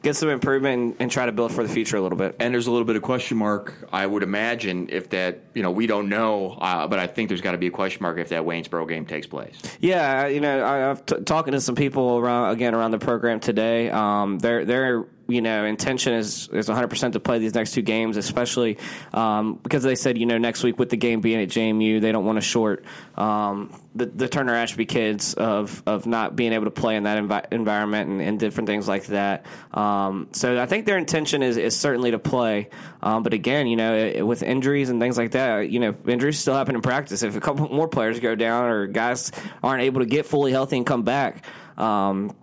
[0.05, 2.35] get some improvement and, and, try to build for the future a little bit.
[2.39, 5.71] And there's a little bit of question mark, I would imagine, if that, you know,
[5.71, 8.29] we don't know, uh, but I think there's got to be a question mark if
[8.29, 9.59] that Waynesboro game takes place.
[9.79, 13.39] Yeah, you know, I, have t- talking to some people around again around the program
[13.39, 13.89] today.
[13.89, 18.17] Um, they're they're you know, intention is is 100% to play these next two games,
[18.17, 18.77] especially
[19.13, 22.11] um, because they said, you know, next week with the game being at JMU, they
[22.11, 22.85] don't want to short
[23.17, 27.17] um, the, the Turner Ashby kids of of not being able to play in that
[27.17, 29.45] envi- environment and, and, different things like that.
[29.73, 32.69] Um, so I think their intention is, is certainly to play.
[33.01, 36.37] Um, but again, you know, it, with injuries and things like that, you know, injuries
[36.37, 37.23] still happen in practice.
[37.23, 39.31] If a couple more players go down or guys
[39.63, 41.45] aren't able to get fully healthy and come back,
[41.77, 42.35] um,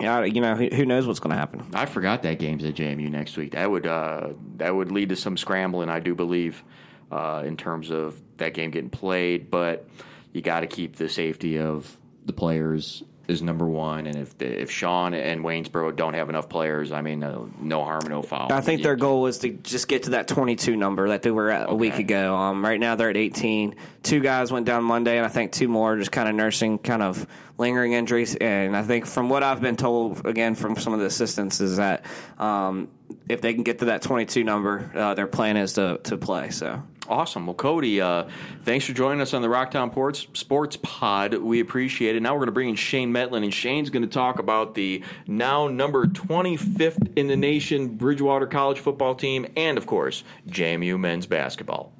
[0.00, 1.66] yeah, you know, who, knows what's going to happen?
[1.74, 3.52] I forgot that game's at JMU next week.
[3.52, 6.62] That would uh, that would lead to some scrambling, I do believe,
[7.10, 9.50] uh, in terms of that game getting played.
[9.50, 9.88] But
[10.32, 14.60] you got to keep the safety of the players is number one, and if the,
[14.60, 18.52] if Sean and Waynesboro don't have enough players, I mean, uh, no harm, no foul.
[18.52, 21.50] I think their goal was to just get to that 22 number that they were
[21.50, 22.34] at a week ago.
[22.34, 23.76] Um, right now they're at 18.
[24.02, 27.02] Two guys went down Monday, and I think two more just kind of nursing kind
[27.02, 28.34] of lingering injuries.
[28.34, 31.76] And I think from what I've been told, again from some of the assistants, is
[31.76, 32.04] that
[32.38, 32.88] um,
[33.28, 36.50] if they can get to that 22 number, uh, their plan is to to play.
[36.50, 36.82] So.
[37.08, 37.44] Awesome.
[37.44, 38.28] Well, Cody, uh,
[38.62, 41.34] thanks for joining us on the Rocktown Ports Sports Pod.
[41.34, 42.20] We appreciate it.
[42.20, 45.02] Now we're going to bring in Shane Mettlen, and Shane's going to talk about the
[45.26, 51.26] now number 25th in the nation Bridgewater College football team, and of course, JMU men's
[51.26, 51.92] basketball.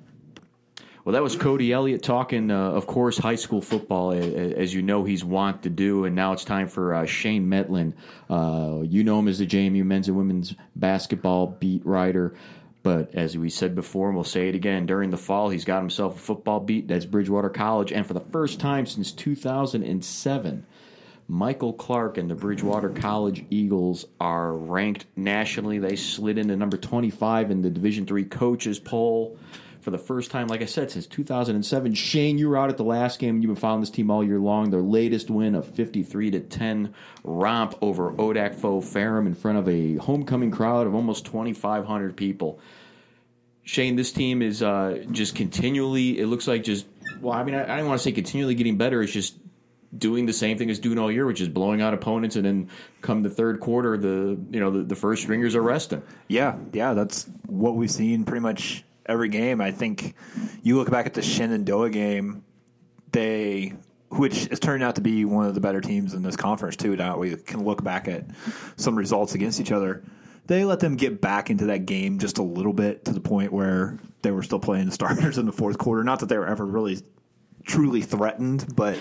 [1.04, 5.02] Well, that was Cody Elliott talking, uh, of course, high school football, as you know
[5.02, 6.04] he's want to do.
[6.04, 7.94] And now it's time for uh, Shane Mettlen.
[8.28, 12.34] Uh, you know him as the JMU men's and women's basketball beat writer.
[12.82, 15.80] But as we said before, and we'll say it again, during the fall, he's got
[15.80, 16.88] himself a football beat.
[16.88, 17.92] That's Bridgewater College.
[17.92, 20.66] And for the first time since 2007,
[21.28, 25.78] Michael Clark and the Bridgewater College Eagles are ranked nationally.
[25.78, 29.38] They slid into number 25 in the Division Three coaches poll
[29.80, 31.94] for the first time, like I said, since 2007.
[31.94, 33.40] Shane, you were out at the last game.
[33.40, 34.70] You've been following this team all year long.
[34.70, 39.68] Their latest win of 53 to 10 romp over ODAC foe Ferrum in front of
[39.68, 42.60] a homecoming crowd of almost 2,500 people.
[43.62, 46.18] Shane, this team is uh, just continually.
[46.18, 46.86] It looks like just.
[47.20, 49.02] Well, I mean, I, I don't want to say continually getting better.
[49.02, 49.36] It's just
[49.96, 52.70] doing the same thing as doing all year, which is blowing out opponents, and then
[53.00, 56.02] come the third quarter, the you know the, the first stringers are resting.
[56.28, 59.60] Yeah, yeah, that's what we've seen pretty much every game.
[59.60, 60.14] I think
[60.62, 62.44] you look back at the Shenandoah game,
[63.12, 63.74] they
[64.10, 66.96] which has turned out to be one of the better teams in this conference too.
[66.96, 68.24] Now we can look back at
[68.76, 70.02] some results against each other.
[70.46, 73.52] They let them get back into that game just a little bit to the point
[73.52, 76.02] where they were still playing the starters in the fourth quarter.
[76.02, 77.00] Not that they were ever really
[77.64, 79.00] truly threatened, but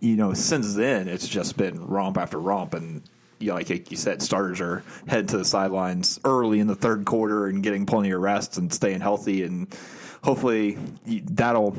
[0.00, 3.02] you know, since then it's just been romp after romp, and
[3.40, 7.04] you know, like you said, starters are heading to the sidelines early in the third
[7.06, 9.74] quarter and getting plenty of rest and staying healthy, and
[10.22, 11.76] hopefully that'll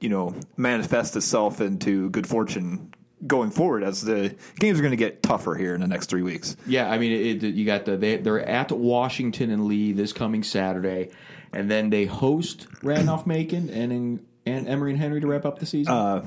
[0.00, 2.92] you know manifest itself into good fortune
[3.26, 6.22] going forward as the games are going to get tougher here in the next three
[6.22, 6.56] weeks.
[6.66, 10.42] Yeah, I mean, it, you got the they, they're at Washington and Lee this coming
[10.42, 11.10] Saturday,
[11.52, 15.58] and then they host Randolph Macon and in, and Emory and Henry to wrap up
[15.58, 15.92] the season.
[15.92, 16.24] Uh,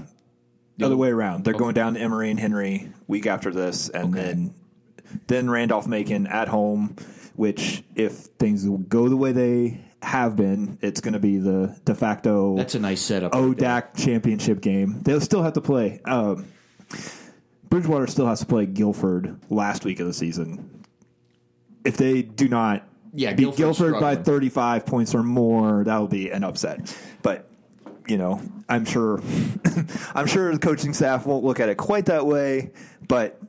[0.78, 1.46] the other way around.
[1.46, 1.60] They're okay.
[1.60, 4.24] going down to Emory and Henry week after this, and okay.
[4.24, 4.54] then
[5.28, 6.96] then Randolph Macon at home,
[7.36, 11.96] which if things go the way they have been, it's going to be the de
[11.96, 12.56] facto.
[12.56, 13.32] That's a nice setup.
[13.32, 15.02] ODAC right championship game.
[15.02, 16.00] They'll still have to play.
[16.06, 16.48] Um,
[17.70, 20.84] Bridgewater still has to play Guilford last week of the season.
[21.84, 26.30] If they do not yeah, beat Guilford by 35 points or more, that will be
[26.32, 26.96] an upset.
[27.22, 27.50] But
[28.08, 29.22] you know, I'm sure,
[30.16, 32.72] I'm sure the coaching staff won't look at it quite that way.
[33.08, 33.40] But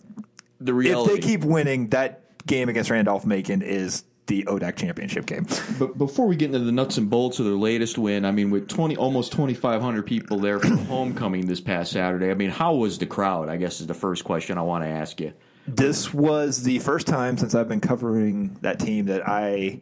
[0.61, 1.15] the reality.
[1.15, 5.47] If they keep winning, that game against Randolph Macon is the ODAC championship game.
[5.79, 8.51] But before we get into the nuts and bolts of their latest win, I mean,
[8.51, 12.51] with twenty almost twenty five hundred people there for homecoming this past Saturday, I mean,
[12.51, 13.49] how was the crowd?
[13.49, 15.33] I guess is the first question I want to ask you.
[15.69, 19.81] This was the first time since I've been covering that team that I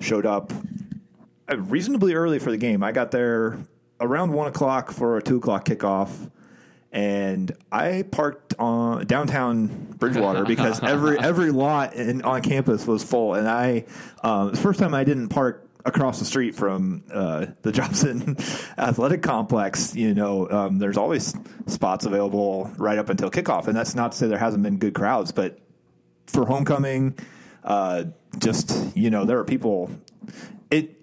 [0.00, 0.52] showed up
[1.50, 2.82] uh, reasonably early for the game.
[2.82, 3.58] I got there
[4.00, 6.30] around one o'clock for a two o'clock kickoff
[6.92, 9.66] and I parked on downtown
[9.98, 13.84] Bridgewater because every every lot in, on campus was full, and I
[14.22, 18.36] um, the first time I didn't park across the street from uh, the Jopson
[18.78, 19.94] Athletic Complex.
[19.94, 21.34] You know, um, there's always
[21.66, 24.94] spots available right up until kickoff, and that's not to say there hasn't been good
[24.94, 25.58] crowds, but
[26.26, 27.18] for homecoming,
[27.64, 28.04] uh,
[28.38, 29.90] just you know, there are people.
[30.70, 31.02] It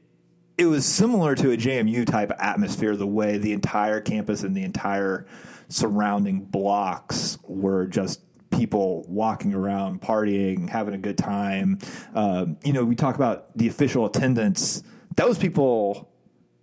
[0.58, 4.64] it was similar to a JMU type atmosphere, the way the entire campus and the
[4.64, 5.26] entire
[5.70, 11.80] surrounding blocks were just people walking around, partying, having a good time.
[12.14, 14.84] Um, you know, we talk about the official attendance.
[15.16, 16.10] That was people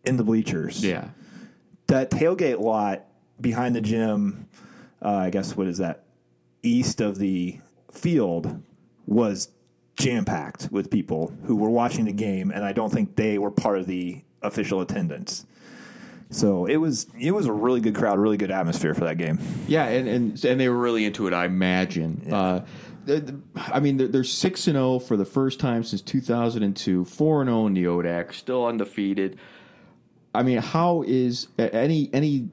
[0.04, 0.84] in the bleachers.
[0.84, 1.08] Yeah.
[1.88, 3.04] That tailgate lot
[3.40, 4.48] behind the gym,
[5.02, 6.04] uh, I guess, what is that?
[6.62, 7.58] East of the
[7.90, 8.62] field
[9.06, 9.48] was
[9.96, 13.50] jam packed with people who were watching the game, and I don't think they were
[13.50, 15.44] part of the official attendance.
[16.32, 19.38] So it was it was a really good crowd, really good atmosphere for that game.
[19.68, 21.34] Yeah, and and, and they were really into it.
[21.34, 22.24] I imagine.
[22.26, 22.36] Yeah.
[22.36, 22.64] Uh,
[23.56, 26.76] I mean, they're six and zero oh for the first time since two thousand and
[26.76, 27.04] two.
[27.04, 29.38] Four and zero oh in the ODAC, still undefeated.
[30.34, 32.48] I mean, how is any any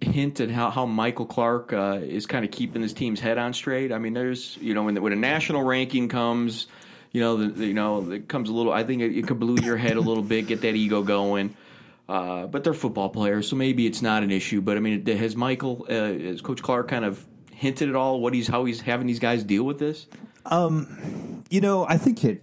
[0.00, 3.52] hint at how, how Michael Clark uh, is kind of keeping this team's head on
[3.52, 3.92] straight?
[3.92, 6.68] I mean, there's you know when, when a national ranking comes,
[7.12, 8.72] you know, the, the, you know, it comes a little.
[8.72, 11.54] I think it, it could blow your head a little bit, get that ego going.
[12.08, 14.60] Uh, but they're football players, so maybe it's not an issue.
[14.60, 18.34] But I mean, has Michael, uh, has Coach Clark kind of hinted at all what
[18.34, 20.06] he's how he's having these guys deal with this?
[21.50, 22.42] You know, I think it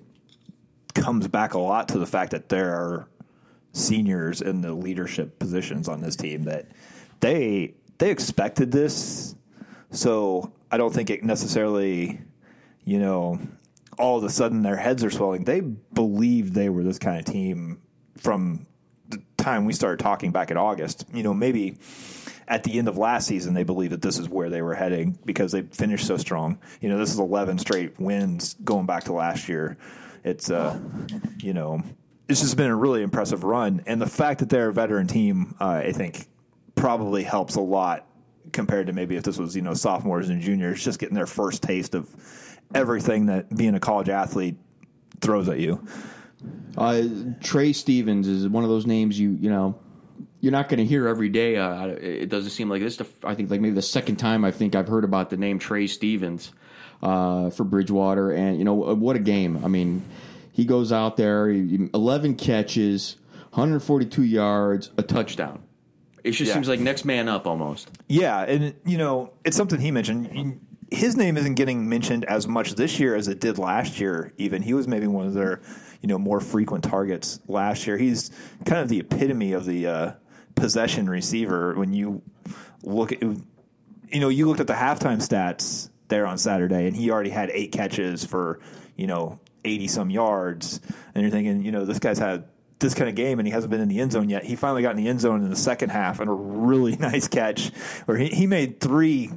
[0.96, 3.08] comes back a lot to the fact that there are
[3.74, 6.68] seniors in the leadership positions on this team that
[7.20, 9.36] they they expected this.
[9.92, 12.22] So I don't think it necessarily,
[12.84, 13.40] you know,
[14.00, 15.44] all of a sudden their heads are swelling.
[15.44, 17.82] They believed they were this kind of team
[18.18, 18.66] from
[19.42, 21.06] time we started talking back in August.
[21.14, 21.78] You know, maybe
[22.48, 25.18] at the end of last season they believed that this is where they were heading
[25.26, 26.60] because they finished so strong.
[26.82, 29.78] You know, this is 11 straight wins going back to last year.
[30.24, 30.80] It's uh,
[31.38, 31.82] you know,
[32.30, 35.56] it's just been a really impressive run, and the fact that they're a veteran team,
[35.60, 36.28] uh, I think,
[36.76, 38.08] probably helps a lot
[38.52, 41.64] compared to maybe if this was you know sophomores and juniors just getting their first
[41.64, 42.10] taste of
[42.74, 44.56] everything that being a college athlete
[45.20, 45.86] throws at you.
[46.78, 47.04] Uh,
[47.42, 49.78] Trey Stevens is one of those names you you know
[50.40, 51.56] you're not going to hear every day.
[51.58, 52.98] Uh, it doesn't seem like this.
[52.98, 55.60] the- I think like maybe the second time I think I've heard about the name
[55.60, 56.52] Trey Stevens
[57.04, 59.64] uh, for Bridgewater, and you know what a game.
[59.64, 60.02] I mean,
[60.52, 63.18] he goes out there, he- 11 catches,
[63.52, 65.62] 142 yards, a touchdown.
[66.24, 66.54] It just Yeah.
[66.56, 67.90] seems like next man up almost.
[68.08, 70.60] Yeah, and you know it's something he mentioned.
[70.92, 74.34] His name isn't getting mentioned as much this year as it did last year.
[74.38, 75.62] Even he was maybe one of their
[76.02, 77.98] you know more frequent targets last year.
[77.98, 78.32] He's
[78.66, 80.12] kind of the epitome of the uh,
[80.56, 81.76] possession receiver.
[81.76, 82.22] When you
[82.84, 83.40] look at you
[84.14, 87.72] know you looked at the halftime stats there on Saturday, and he already had eight
[87.72, 88.60] catches for
[88.96, 90.82] you know eighty some yards,
[91.14, 92.46] and you're thinking you know this guy's had
[92.82, 94.44] this kind of game and he hasn't been in the end zone yet.
[94.44, 97.28] He finally got in the end zone in the second half and a really nice
[97.28, 97.70] catch
[98.06, 99.32] where he, he made three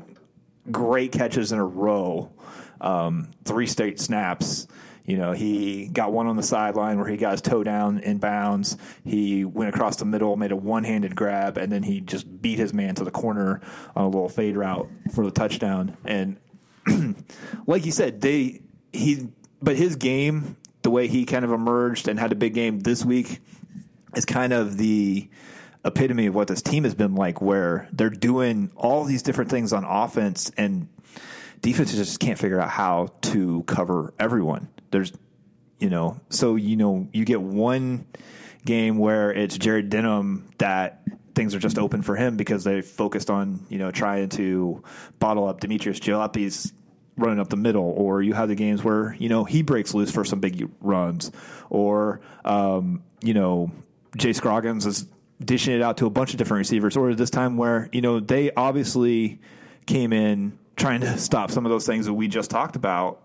[0.70, 2.32] great catches in a row,
[2.80, 4.66] um, three straight snaps.
[5.04, 8.18] You know, he got one on the sideline where he got his toe down in
[8.18, 8.78] bounds.
[9.04, 12.58] He went across the middle, made a one handed grab, and then he just beat
[12.58, 13.60] his man to the corner
[13.94, 15.96] on a little fade route for the touchdown.
[16.06, 16.38] And
[17.66, 18.62] like you said, they
[18.92, 19.28] he
[19.60, 23.04] but his game, the way he kind of emerged and had a big game this
[23.04, 23.40] week,
[24.14, 25.28] is kind of the
[25.84, 29.74] epitome of what this team has been like, where they're doing all these different things
[29.74, 30.88] on offense and
[31.60, 34.68] defenses just can't figure out how to cover everyone.
[34.94, 35.12] There's,
[35.80, 38.06] you know, so you know you get one
[38.64, 41.02] game where it's Jared Denham that
[41.34, 44.84] things are just open for him because they focused on you know trying to
[45.18, 46.72] bottle up Demetrius Gillespie's
[47.16, 50.12] running up the middle, or you have the games where you know he breaks loose
[50.12, 51.32] for some big runs,
[51.70, 53.72] or um, you know
[54.16, 55.08] Jay Scroggins is
[55.44, 58.20] dishing it out to a bunch of different receivers, or this time where you know
[58.20, 59.40] they obviously
[59.86, 63.22] came in trying to stop some of those things that we just talked about,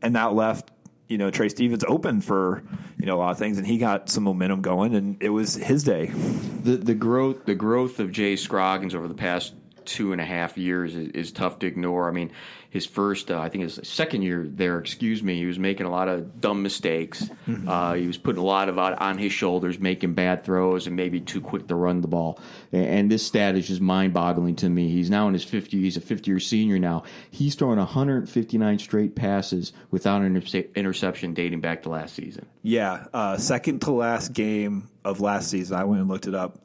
[0.00, 0.70] and that left
[1.08, 2.62] you know Trey Stevens open for
[2.98, 5.54] you know a lot of things, and he got some momentum going, and it was
[5.54, 6.06] his day.
[6.06, 9.54] The the growth the growth of Jay Scroggins over the past
[9.86, 12.08] two and a half years is, is tough to ignore.
[12.08, 12.30] I mean,
[12.70, 15.90] his first uh, I think his second year there, excuse me, he was making a
[15.90, 17.30] lot of dumb mistakes.
[17.66, 20.96] Uh, he was putting a lot of it on his shoulders, making bad throws, and
[20.96, 22.38] maybe too quick to run the ball.
[22.72, 24.88] And, this stat is just mind boggling to me.
[24.88, 25.80] He's now in his 50.
[25.80, 27.04] He's a 50 year senior now.
[27.30, 32.46] He's throwing 159 straight passes without an interce- interception dating back to last season.
[32.62, 36.58] Yeah, uh, second to last game of last season, I went and looked it up.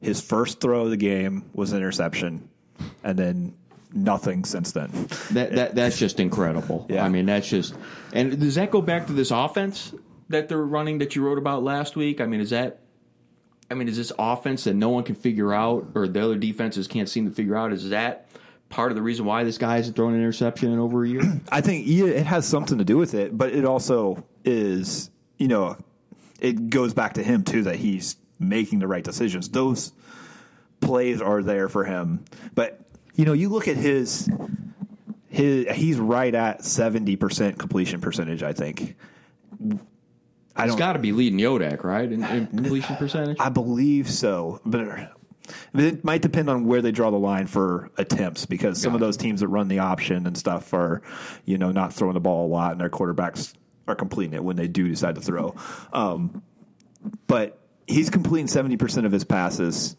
[0.00, 2.48] His first throw of the game was an interception,
[3.04, 3.54] and then
[3.92, 4.90] nothing since then.
[5.32, 6.86] That, that that's just incredible.
[6.88, 7.04] Yeah.
[7.04, 7.74] I mean, that's just.
[8.12, 9.94] And does that go back to this offense
[10.28, 12.20] that they're running that you wrote about last week?
[12.20, 12.80] I mean, is that?
[13.70, 16.88] I mean, is this offense that no one can figure out, or the other defenses
[16.88, 17.72] can't seem to figure out?
[17.72, 18.28] Is that
[18.68, 21.22] part of the reason why this guy hasn't thrown an interception in over a year?
[21.52, 25.48] I think yeah, it has something to do with it, but it also is, you
[25.48, 25.76] know,
[26.40, 29.48] it goes back to him too that he's making the right decisions.
[29.50, 29.92] Those
[30.80, 32.80] plays are there for him, but
[33.14, 34.28] you know, you look at his
[35.28, 38.42] his he's right at seventy percent completion percentage.
[38.42, 38.96] I think.
[40.56, 40.78] I don't.
[40.78, 42.10] got to be leading ODAC, right?
[42.10, 43.36] In, in completion percentage.
[43.40, 45.12] I believe so, but.
[45.74, 49.16] It might depend on where they draw the line for attempts because some of those
[49.16, 51.02] teams that run the option and stuff are,
[51.44, 53.54] you know, not throwing the ball a lot and their quarterbacks
[53.88, 55.56] are completing it when they do decide to throw.
[55.92, 56.42] Um,
[57.26, 59.96] but he's completing 70% of his passes.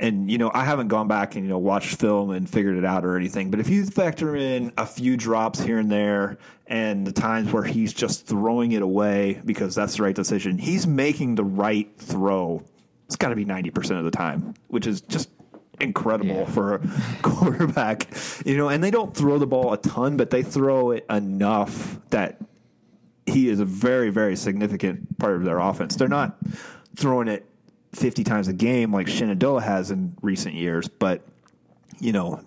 [0.00, 2.84] And, you know, I haven't gone back and, you know, watched film and figured it
[2.84, 3.50] out or anything.
[3.50, 7.64] But if you factor in a few drops here and there and the times where
[7.64, 12.62] he's just throwing it away because that's the right decision, he's making the right throw.
[13.06, 15.30] It's got to be 90% of the time, which is just
[15.80, 16.44] incredible Yeah.
[16.46, 16.80] for a
[17.22, 18.06] quarterback.
[18.46, 21.98] You know, and they don't throw the ball a ton, but they throw it enough
[22.10, 22.40] that
[23.26, 25.96] he is a very, very significant part of their offense.
[25.96, 26.36] They're not
[26.94, 27.47] throwing it
[27.92, 31.22] 50 times a game like Shenandoah has in recent years, but,
[32.00, 32.40] you know,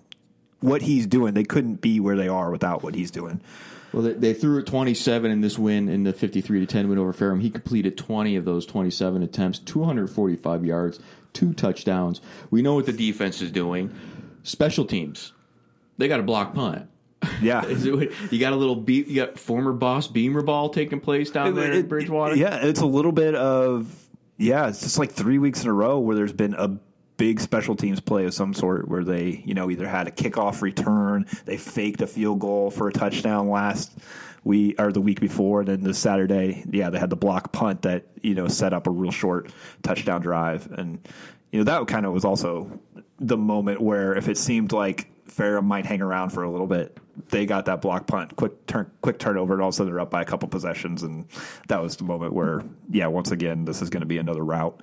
[0.60, 3.40] what he's doing, they couldn't be where they are without what he's doing.
[3.92, 6.98] Well, they, they threw it 27 in this win in the 53 to 10 win
[6.98, 7.40] over Ferrum.
[7.40, 11.00] He completed 20 of those 27 attempts, 245 yards,
[11.32, 12.20] two touchdowns.
[12.50, 13.92] We know what the defense is doing.
[14.44, 15.32] Special teams,
[15.98, 16.88] they got a block punt.
[17.40, 17.64] Yeah.
[17.68, 21.70] You got a little be- you got former boss Beamer ball taking place down there
[21.70, 22.34] in It- Bridgewater.
[22.36, 23.94] Yeah, it's a little bit of
[24.42, 24.68] yeah.
[24.68, 26.78] It's just like three weeks in a row where there's been a
[27.16, 30.62] big special teams play of some sort where they you know either had a kickoff
[30.62, 33.96] return, they faked a field goal for a touchdown last
[34.44, 37.82] we or the week before, and then this Saturday, yeah, they had the block punt
[37.82, 41.06] that you know set up a real short touchdown drive, and
[41.52, 42.80] you know that kind of was also
[43.18, 46.98] the moment where if it seemed like Ferrum might hang around for a little bit.
[47.28, 50.00] They got that block punt, quick turn, quick turnover, and all of a sudden they're
[50.00, 51.26] up by a couple possessions, and
[51.68, 54.80] that was the moment where, yeah, once again, this is going to be another route.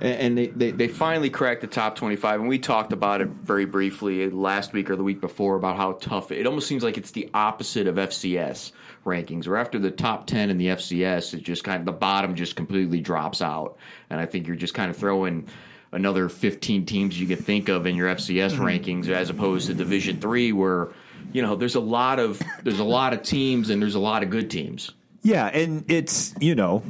[0.00, 2.40] And and they, they, they finally cracked the top 25.
[2.40, 5.92] And we talked about it very briefly last week or the week before about how
[5.92, 8.72] tough it almost seems like it's the opposite of FCS
[9.04, 12.34] rankings, where after the top 10 in the FCS, it just kind of the bottom
[12.34, 13.76] just completely drops out.
[14.08, 15.48] And I think you're just kind of throwing
[15.92, 18.64] another 15 teams you could think of in your FCS mm-hmm.
[18.64, 20.88] rankings as opposed to Division three, where
[21.32, 24.22] you know there's a lot of there's a lot of teams and there's a lot
[24.22, 24.90] of good teams.
[25.22, 26.82] Yeah, and it's you know,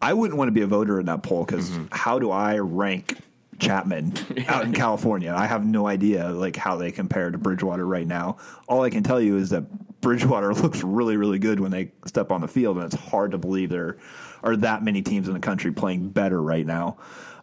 [0.00, 3.18] I wouldn't want to be a voter in that poll because how do I rank
[3.58, 4.14] Chapman
[4.48, 5.32] out in California?
[5.36, 8.38] I have no idea like how they compare to Bridgewater right now.
[8.68, 9.64] All I can tell you is that
[10.00, 13.38] Bridgewater looks really, really good when they step on the field, and it's hard to
[13.38, 13.98] believe there
[14.42, 16.96] are that many teams in the country playing better right now.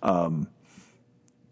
[0.04, 0.50] Um,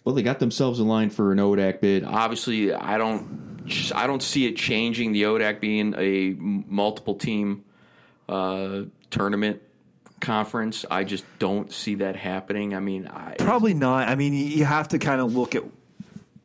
[0.03, 2.03] Well, they got themselves in line for an ODAC bid.
[2.03, 3.56] Obviously, I don't,
[3.93, 5.11] I don't see it changing.
[5.11, 7.63] The ODAC being a multiple team
[8.29, 9.61] uh, tournament
[10.19, 12.73] conference, I just don't see that happening.
[12.73, 14.07] I mean, I, Probably not.
[14.07, 15.63] I mean, you have to kind of look at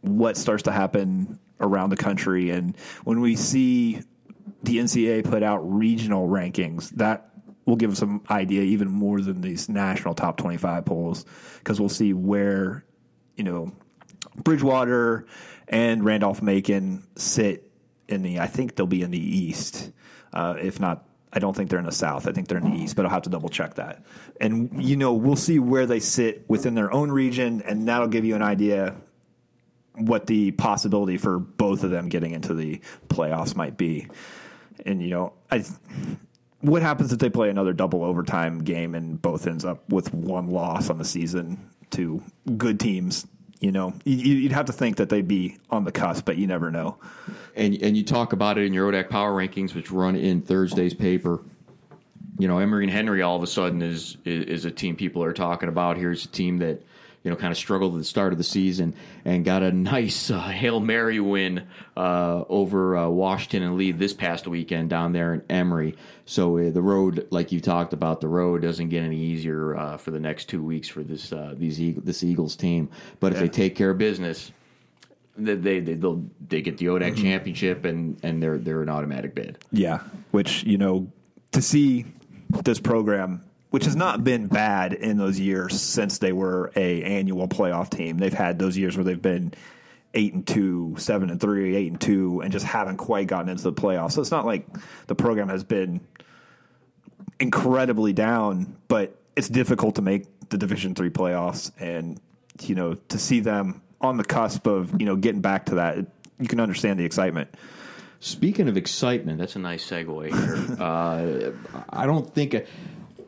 [0.03, 4.01] what starts to happen around the country, and when we see
[4.65, 7.31] the NCAA put out regional rankings, that
[7.67, 11.25] will give us some idea even more than these national top twenty-five polls,
[11.59, 12.85] because we'll see where
[13.37, 13.73] you know
[14.37, 15.27] Bridgewater
[15.69, 17.71] and Randolph Macon sit
[18.09, 18.41] in the.
[18.41, 19.91] I think they'll be in the East,
[20.33, 21.05] uh, if not.
[21.33, 22.29] I don't think they're in the South.
[22.29, 24.05] I think they're in the East, but I'll have to double check that.
[24.41, 28.25] And you know, we'll see where they sit within their own region, and that'll give
[28.25, 28.95] you an idea
[29.95, 34.09] what the possibility for both of them getting into the playoffs might be.
[34.85, 35.65] And you know, I
[36.61, 40.49] what happens if they play another double overtime game and both ends up with one
[40.49, 42.23] loss on the season to
[42.57, 43.27] good teams?
[43.63, 46.47] You know, You- you'd have to think that they'd be on the cusp, but you
[46.49, 46.97] never know.
[47.55, 50.95] and and you talk about it in your ODAC power rankings, which run in Thursday's
[50.95, 51.41] paper.
[52.39, 55.23] You know, Emory and Henry all of a sudden is, is is a team people
[55.23, 55.97] are talking about.
[55.97, 56.83] Here's a team that
[57.23, 58.95] you know kind of struggled at the start of the season
[59.25, 61.67] and got a nice uh, hail mary win
[61.97, 65.97] uh, over uh, Washington and Lee this past weekend down there in Emory.
[66.25, 69.97] So uh, the road, like you talked about, the road doesn't get any easier uh,
[69.97, 72.91] for the next two weeks for this uh, these Eagle, this Eagles team.
[73.21, 74.53] But if they take care of business,
[75.37, 79.35] they they they, they'll, they get the ODAC championship and and they're they're an automatic
[79.35, 79.59] bid.
[79.71, 80.01] Yeah,
[80.31, 81.13] which you know,
[81.53, 82.07] to see
[82.65, 87.49] this program, which has not been bad in those years since they were a annual
[87.49, 88.19] playoff team.
[88.19, 89.55] They've had those years where they've been
[90.13, 93.63] eight and two, seven and three, eight and two, and just haven't quite gotten into
[93.63, 94.13] the playoffs.
[94.13, 94.67] So it's not like
[95.07, 96.03] the program has been
[97.41, 102.21] incredibly down, but it's difficult to make the Division three playoffs, and
[102.61, 105.97] you know, to see them on the cusp of you know getting back to that,
[106.39, 107.49] you can understand the excitement.
[108.21, 110.77] Speaking of excitement, that's a nice segue here.
[110.79, 112.55] uh, I don't think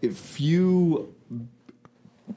[0.03, 1.15] if you.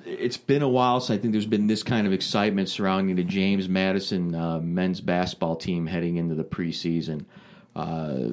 [0.05, 3.23] It's been a while since I think there's been this kind of excitement surrounding the
[3.23, 7.25] James Madison uh, men's basketball team heading into the preseason.
[7.75, 8.29] Uh,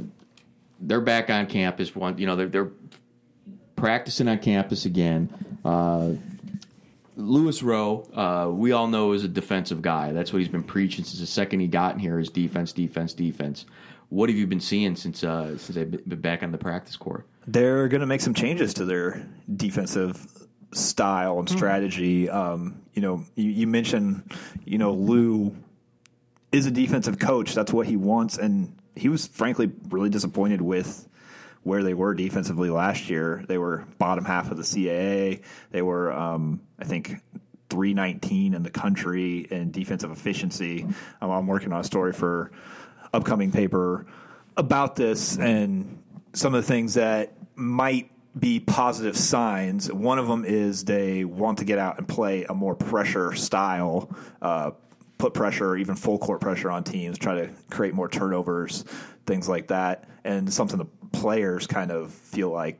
[0.81, 1.95] they're back on campus.
[1.95, 2.71] One, you know, they're, they're
[3.77, 5.31] practicing on campus again.
[5.65, 6.15] Uh,
[7.17, 10.13] Louis Rowe, uh, we all know is a defensive guy.
[10.13, 13.13] That's what he's been preaching since the second he got in here is defense, defense,
[13.13, 13.67] defense.
[14.09, 17.27] What have you been seeing since uh, since they've been back on the practice court?
[17.47, 20.27] They're going to make some changes to their defensive
[20.73, 22.29] style and strategy.
[22.29, 24.33] Um, you know, you, you mentioned,
[24.65, 25.55] you know, Lou
[26.53, 27.55] is a defensive coach.
[27.55, 31.09] That's what he wants, and he was frankly really disappointed with
[31.63, 33.45] where they were defensively last year.
[33.49, 35.43] They were bottom half of the CAA.
[35.71, 37.21] They were, um, I think.
[37.71, 40.87] 319 in the country in defensive efficiency.
[41.21, 42.53] Um, I'm working on a story for
[43.13, 44.07] upcoming paper
[44.57, 46.04] about this and
[46.35, 49.93] some of the things that might be positive signs.
[49.93, 54.11] One of them is they want to get out and play a more pressure style
[54.43, 54.73] uh,
[55.19, 58.85] put pressure, even full court pressure on teams, try to create more turnovers,
[59.27, 62.79] things like that, and something the players kind of feel like.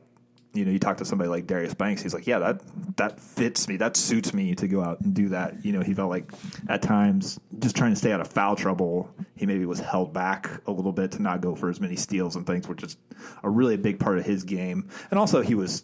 [0.55, 2.61] You know, you talk to somebody like Darius Banks, he's like, "Yeah, that
[2.97, 5.93] that fits me, that suits me to go out and do that." You know, he
[5.93, 6.31] felt like
[6.69, 10.49] at times just trying to stay out of foul trouble, he maybe was held back
[10.65, 12.97] a little bit to not go for as many steals and things, which is
[13.43, 14.87] a really big part of his game.
[15.11, 15.83] And also, he was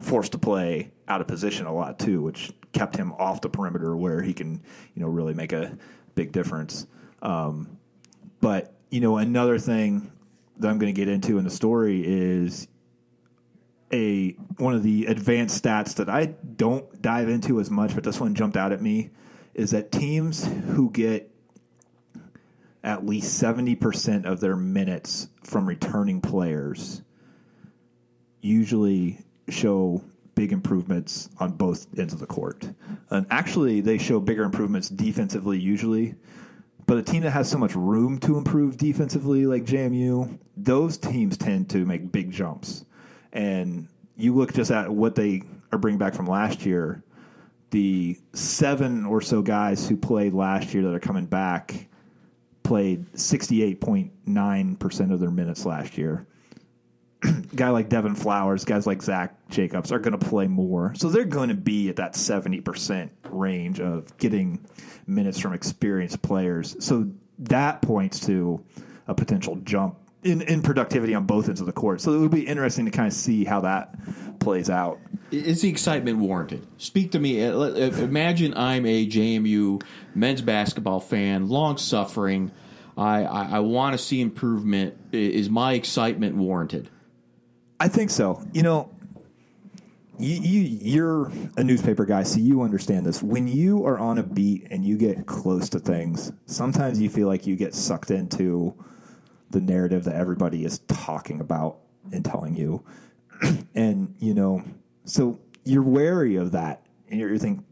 [0.00, 3.96] forced to play out of position a lot too, which kept him off the perimeter
[3.96, 4.62] where he can,
[4.94, 5.76] you know, really make a
[6.14, 6.86] big difference.
[7.22, 7.78] Um,
[8.40, 10.10] but you know, another thing
[10.58, 12.68] that I'm going to get into in the story is
[13.92, 18.20] a one of the advanced stats that I don't dive into as much, but this
[18.20, 19.10] one jumped out at me
[19.54, 21.30] is that teams who get
[22.82, 27.02] at least 70% of their minutes from returning players
[28.40, 29.18] usually
[29.48, 30.02] show
[30.34, 32.66] big improvements on both ends of the court.
[33.10, 36.14] And actually, they show bigger improvements defensively usually.
[36.86, 41.36] But a team that has so much room to improve defensively, like JMU, those teams
[41.36, 42.84] tend to make big jumps.
[43.32, 47.02] And you look just at what they are bringing back from last year.
[47.70, 51.88] The seven or so guys who played last year that are coming back
[52.62, 56.26] played 68.9% of their minutes last year
[57.54, 60.92] guy like Devin Flowers, guys like Zach Jacobs are going to play more.
[60.96, 64.64] So they're going to be at that 70% range of getting
[65.06, 66.76] minutes from experienced players.
[66.80, 67.10] So
[67.40, 68.62] that points to
[69.08, 72.00] a potential jump in, in productivity on both ends of the court.
[72.00, 73.94] So it would be interesting to kind of see how that
[74.38, 74.98] plays out.
[75.30, 76.66] Is the excitement warranted?
[76.78, 77.44] Speak to me.
[77.44, 79.82] Uh, uh, imagine I'm a JMU
[80.14, 82.50] men's basketball fan, long suffering.
[82.96, 84.96] I, I, I want to see improvement.
[85.12, 86.90] Is my excitement warranted?
[87.78, 88.44] I think so.
[88.52, 88.90] You know,
[90.18, 93.22] you, you you're a newspaper guy, so you understand this.
[93.22, 97.26] When you are on a beat and you get close to things, sometimes you feel
[97.26, 98.74] like you get sucked into
[99.50, 101.78] the narrative that everybody is talking about
[102.12, 102.82] and telling you.
[103.74, 104.62] and, you know,
[105.04, 106.86] so you're wary of that.
[107.10, 107.64] And you're, you're thinking,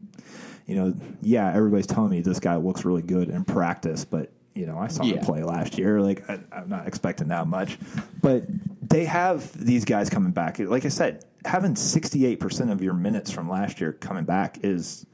[0.66, 4.66] you know, yeah, everybody's telling me this guy looks really good in practice, but you
[4.66, 5.14] know, I saw yeah.
[5.14, 6.01] him play last year.
[6.01, 7.79] Like, I, am not expecting that much,
[8.20, 8.45] but
[8.83, 10.59] they have these guys coming back.
[10.59, 15.07] Like I said, having 68% of your minutes from last year coming back is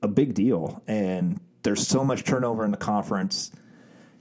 [0.00, 0.80] a big deal.
[0.86, 3.50] And there's so much turnover in the conference.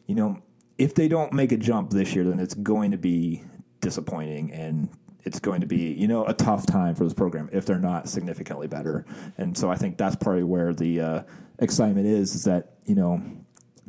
[0.07, 0.41] You know,
[0.77, 3.43] if they don't make a jump this year, then it's going to be
[3.81, 4.89] disappointing and
[5.23, 8.07] it's going to be, you know, a tough time for this program if they're not
[8.07, 9.05] significantly better.
[9.37, 11.23] And so I think that's probably where the uh,
[11.59, 13.21] excitement is, is that, you know,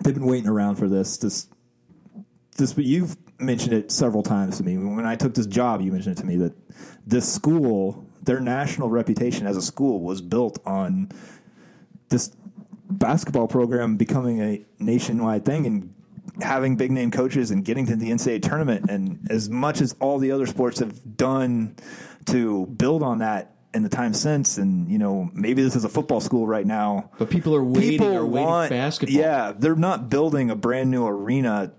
[0.03, 1.19] they've been waiting around for this.
[1.19, 1.47] This,
[2.57, 4.77] this, but you've mentioned it several times to me.
[4.79, 6.55] When I took this job, you mentioned it to me that
[7.07, 11.11] this school, their national reputation as a school, was built on
[12.09, 12.33] this
[12.91, 15.95] basketball program becoming a nationwide thing and
[16.41, 18.91] having big name coaches and getting to the NCAA tournament.
[18.91, 21.77] And as much as all the other sports have done
[22.27, 25.89] to build on that in the time since, and you know maybe this is a
[25.89, 27.11] football school right now.
[27.19, 27.91] But people are waiting.
[27.91, 29.17] People are waiting want, basketball.
[29.17, 31.73] Yeah, they're not building a brand new arena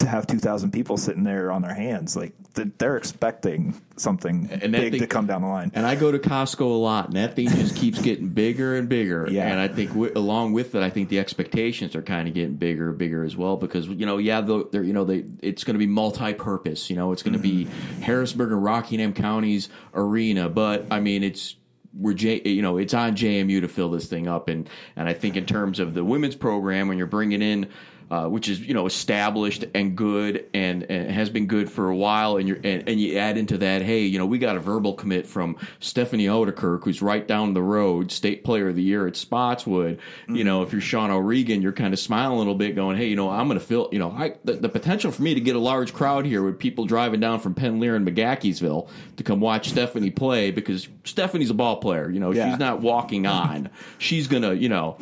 [0.00, 2.16] to have 2,000 people sitting there on their hands.
[2.16, 2.32] Like
[2.78, 5.70] they're expecting something and big thing, to come down the line.
[5.74, 8.88] And I go to Costco a lot, and that thing just keeps getting bigger and
[8.88, 9.28] bigger.
[9.30, 9.46] Yeah.
[9.46, 12.54] And I think w- along with it, I think the expectations are kind of getting
[12.54, 15.74] bigger and bigger as well because you know, yeah, they're you know they it's going
[15.74, 16.90] to be multi-purpose.
[16.90, 17.68] You know, it's going to be
[18.00, 21.56] Harrisonburg and Rockingham counties arena, but I mean it's
[21.92, 25.12] we're J, you know it's on JMU to fill this thing up and and I
[25.12, 27.68] think in terms of the women's program when you're bringing in
[28.10, 31.96] uh, which is you know established and good and, and, has been good for a
[31.96, 34.60] while, and you and, and, you add into that, hey, you know, we got a
[34.60, 39.06] verbal commit from Stephanie Ouderkirk, who's right down the road, State Player of the Year
[39.06, 39.98] at Spotswood.
[39.98, 40.34] Mm-hmm.
[40.34, 43.06] You know, if you're Sean O'Regan, you're kind of smiling a little bit, going, hey,
[43.06, 45.40] you know, I'm going to fill, you know, I, the, the, potential for me to
[45.40, 48.88] get a large crowd here with people driving down from Penn Laird and McGaheysville
[49.18, 52.10] to come watch Stephanie play because Stephanie's a ball player.
[52.10, 52.50] You know, yeah.
[52.50, 53.70] she's not walking on.
[53.98, 54.96] She's gonna, you know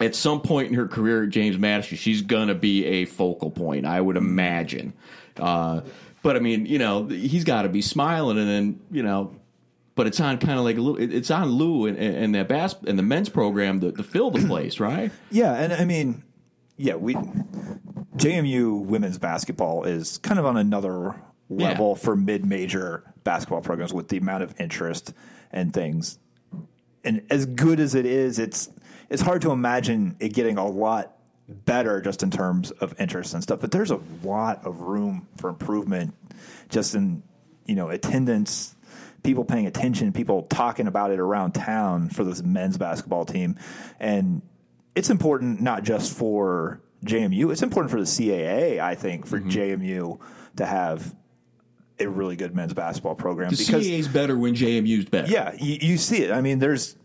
[0.00, 3.50] at some point in her career at James Madison, she's going to be a focal
[3.50, 4.92] point, I would imagine.
[5.38, 5.82] Uh,
[6.22, 9.34] but I mean, you know, he's got to be smiling, and then you know,
[9.94, 11.00] but it's on kind of like a little.
[11.00, 14.46] It's on Lou and, and that bass and the men's program to, to fill the
[14.46, 15.10] place, right?
[15.30, 16.22] Yeah, and I mean,
[16.76, 17.14] yeah, we
[18.16, 21.14] JMU women's basketball is kind of on another
[21.48, 22.04] level yeah.
[22.04, 25.12] for mid-major basketball programs with the amount of interest
[25.52, 26.18] and things.
[27.02, 28.68] And as good as it is, it's
[29.10, 31.16] it's hard to imagine it getting a lot
[31.48, 33.60] better just in terms of interest and stuff.
[33.60, 36.14] But there's a lot of room for improvement
[36.68, 37.22] just in,
[37.66, 38.76] you know, attendance,
[39.22, 43.56] people paying attention, people talking about it around town for this men's basketball team.
[43.98, 44.42] And
[44.94, 47.50] it's important not just for JMU.
[47.50, 49.48] It's important for the CAA, I think, for mm-hmm.
[49.48, 50.20] JMU
[50.56, 51.14] to have
[51.98, 55.30] a really good men's basketball program The because CAA's better when JMU's better.
[55.30, 56.30] yeah, you, you see it.
[56.30, 56.96] I mean, there's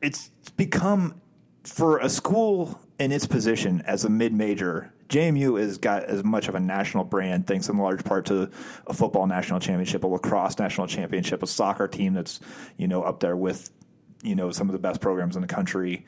[0.00, 1.20] it's become
[1.64, 4.92] for a school in its position as a mid-major.
[5.08, 8.50] JMU has got as much of a national brand, thanks in large part to
[8.86, 12.40] a football national championship, a lacrosse national championship, a soccer team that's
[12.76, 13.70] you know up there with
[14.22, 16.06] you know some of the best programs in the country.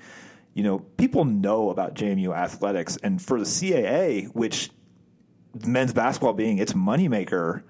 [0.55, 4.71] You know, people know about JMU athletics, and for the CAA, which
[5.67, 7.63] men's basketball being its moneymaker,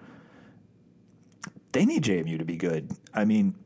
[1.73, 2.91] they need JMU to be good.
[3.13, 3.57] I mean,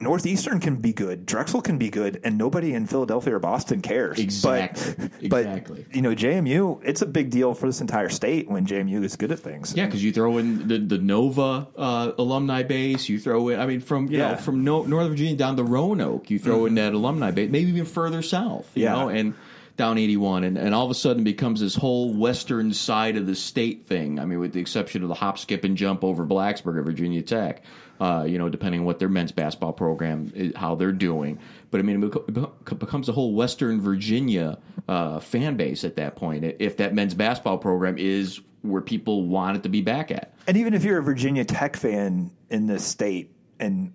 [0.00, 4.18] Northeastern can be good, Drexel can be good, and nobody in Philadelphia or Boston cares.
[4.18, 5.08] Exactly.
[5.22, 5.86] But, but Exactly.
[5.92, 9.32] you know, JMU, it's a big deal for this entire state when JMU is good
[9.32, 9.74] at things.
[9.76, 13.08] Yeah, because you throw in the, the Nova uh, alumni base.
[13.08, 14.32] You throw in, I mean, from you Yeah.
[14.32, 16.30] know from no, Northern Virginia down to Roanoke.
[16.30, 18.70] You throw in that alumni base, maybe even further south.
[18.76, 18.92] You Yeah.
[18.92, 19.34] know, and
[19.76, 23.26] down eighty one, and, and all of a sudden becomes this whole western side of
[23.26, 24.18] the state thing.
[24.18, 27.22] I mean, with the exception of the hop, skip, and jump over Blacksburg at Virginia
[27.22, 27.62] Tech.
[28.00, 31.38] Uh, you know, depending on what their men's basketball program, is, how they're doing.
[31.70, 36.44] But I mean, it becomes a whole Western Virginia uh, fan base at that point.
[36.60, 40.34] If that men's basketball program is where people want it to be back at.
[40.46, 43.92] And even if you're a Virginia Tech fan in this state and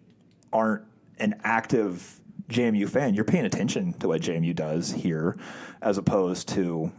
[0.52, 0.84] aren't
[1.18, 5.38] an active JMU fan, you're paying attention to what JMU does here,
[5.82, 6.92] as opposed to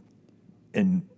[0.73, 1.09] in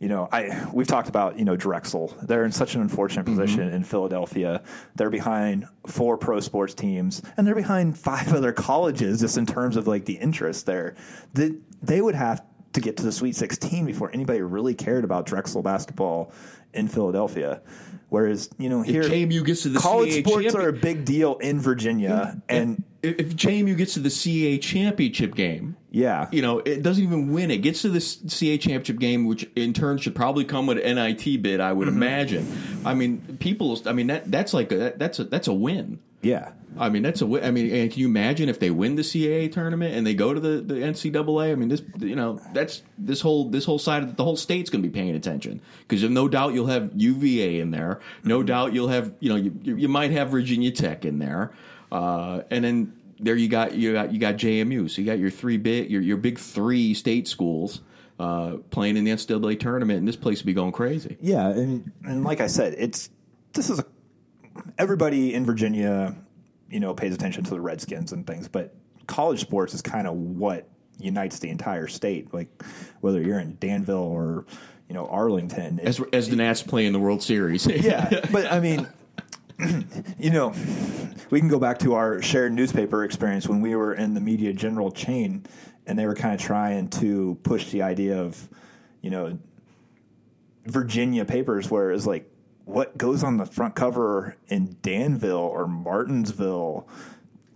[0.00, 2.16] you know I we've talked about you know Drexel.
[2.22, 3.38] They're in such an unfortunate mm-hmm.
[3.38, 4.62] position in Philadelphia.
[4.94, 9.76] They're behind four pro sports teams, and they're behind five other colleges just in terms
[9.76, 10.94] of like the interest there.
[11.34, 15.26] That they would have to get to the Sweet 16 before anybody really cared about
[15.26, 16.32] Drexel basketball
[16.72, 17.60] in Philadelphia.
[18.08, 21.04] Whereas, you know, here JMU gets to the college CAA sports champion- are a big
[21.04, 26.42] deal in Virginia, and if if JMU gets to the CA championship game, yeah, you
[26.42, 27.50] know, it doesn't even win.
[27.50, 30.96] It gets to the CA championship game, which in turn should probably come with an
[30.96, 31.96] NIT bid, I would Mm-hmm.
[31.96, 32.80] imagine.
[32.84, 33.78] I mean, people.
[33.86, 35.98] I mean, that that's like a, that, that's a that's a win.
[36.22, 37.44] yeah, I mean, that's a win.
[37.44, 40.32] I mean, and can you imagine if they win the CAA tournament and they go
[40.32, 41.50] to the, the NCAA?
[41.52, 44.70] I mean, this you know that's this whole this whole side of the whole state's
[44.70, 48.00] going to be paying attention because no doubt you'll have UVA in there.
[48.24, 51.52] No doubt you'll have you know you you might have Virginia Tech in there,
[51.92, 54.90] uh, and then there you got you got you got JMU.
[54.90, 57.82] So you got your three big your your big three state schools.
[58.18, 61.16] Uh, playing in the NCAA tournament, and this place would be going crazy.
[61.20, 63.10] yeah, and and like I said, it's
[63.52, 63.84] this is a,
[64.78, 66.14] everybody in Virginia,
[66.70, 68.74] you know, pays attention to the Redskins and things, but
[69.08, 70.68] college sports is kind of what
[70.98, 72.32] unites the entire state.
[72.32, 72.48] Like
[73.00, 74.44] whether you're in Danville or
[74.88, 78.52] you know Arlington, it- As as the Nats play in the World Series, yeah, but
[78.52, 78.86] I mean,
[80.18, 80.52] you know,
[81.32, 84.52] we can go back to our shared newspaper experience when we were in the media
[84.52, 85.42] general chain,
[85.86, 88.50] and they were kind of trying to push the idea of,
[89.00, 89.38] you know,
[90.66, 92.30] Virginia papers, where it's like,
[92.66, 96.86] what goes on the front cover in Danville or Martinsville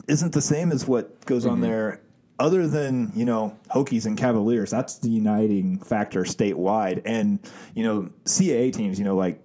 [0.09, 1.63] isn't the same as what goes on mm-hmm.
[1.65, 2.01] there.
[2.39, 7.39] Other than you know Hokies and Cavaliers, that's the uniting factor statewide, and
[7.75, 9.41] you know CAA teams, you know like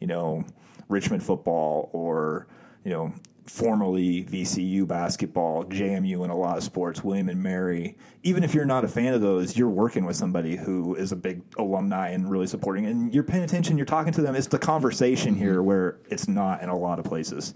[0.00, 0.44] you know
[0.88, 2.48] Richmond football or
[2.84, 3.12] you know
[3.46, 7.96] formerly VCU basketball, JMU in a lot of sports, William and Mary.
[8.22, 11.16] Even if you're not a fan of those, you're working with somebody who is a
[11.16, 13.76] big alumni and really supporting, and you're paying attention.
[13.76, 14.34] You're talking to them.
[14.34, 17.54] It's the conversation here where it's not in a lot of places.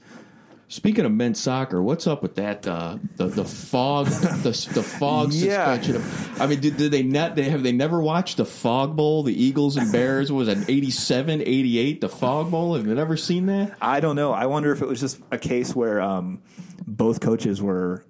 [0.68, 2.66] Speaking of men's soccer, what's up with that?
[2.66, 5.74] Uh, the the fog, the, the fog Yeah.
[5.76, 5.96] suspension.
[5.96, 7.36] Of, I mean, did, did they not?
[7.36, 9.22] They have they never watched the Fog Bowl?
[9.22, 12.74] The Eagles and Bears what was that 87, 88, The Fog Bowl.
[12.74, 13.76] Have you never seen that?
[13.80, 14.32] I don't know.
[14.32, 16.42] I wonder if it was just a case where um,
[16.84, 18.04] both coaches were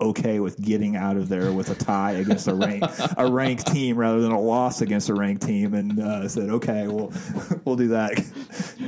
[0.00, 2.84] okay with getting out of there with a tie against a rank
[3.16, 6.86] a ranked team rather than a loss against a ranked team, and uh, said, "Okay,
[6.86, 7.12] we'll
[7.64, 8.12] we'll do that."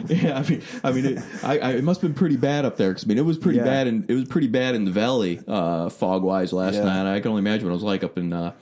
[0.06, 2.76] Yeah, I mean, I mean, it, I, I, it must have been pretty bad up
[2.76, 3.64] there because I mean, it was pretty Yeah.
[3.64, 6.84] bad and it was pretty bad in the valley, uh, fog wise last Yeah.
[6.84, 7.14] night.
[7.14, 8.52] I can only imagine what it was like up in uh,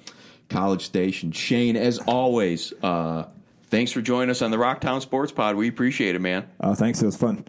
[0.51, 1.33] College Station.
[1.33, 3.25] Shane, as always, uh,
[3.71, 5.57] thanks for joining us on the Rocktown Sports Pod.
[5.57, 6.47] We appreciate it, man.
[6.61, 7.01] Uh, thanks.
[7.01, 7.45] It was fun.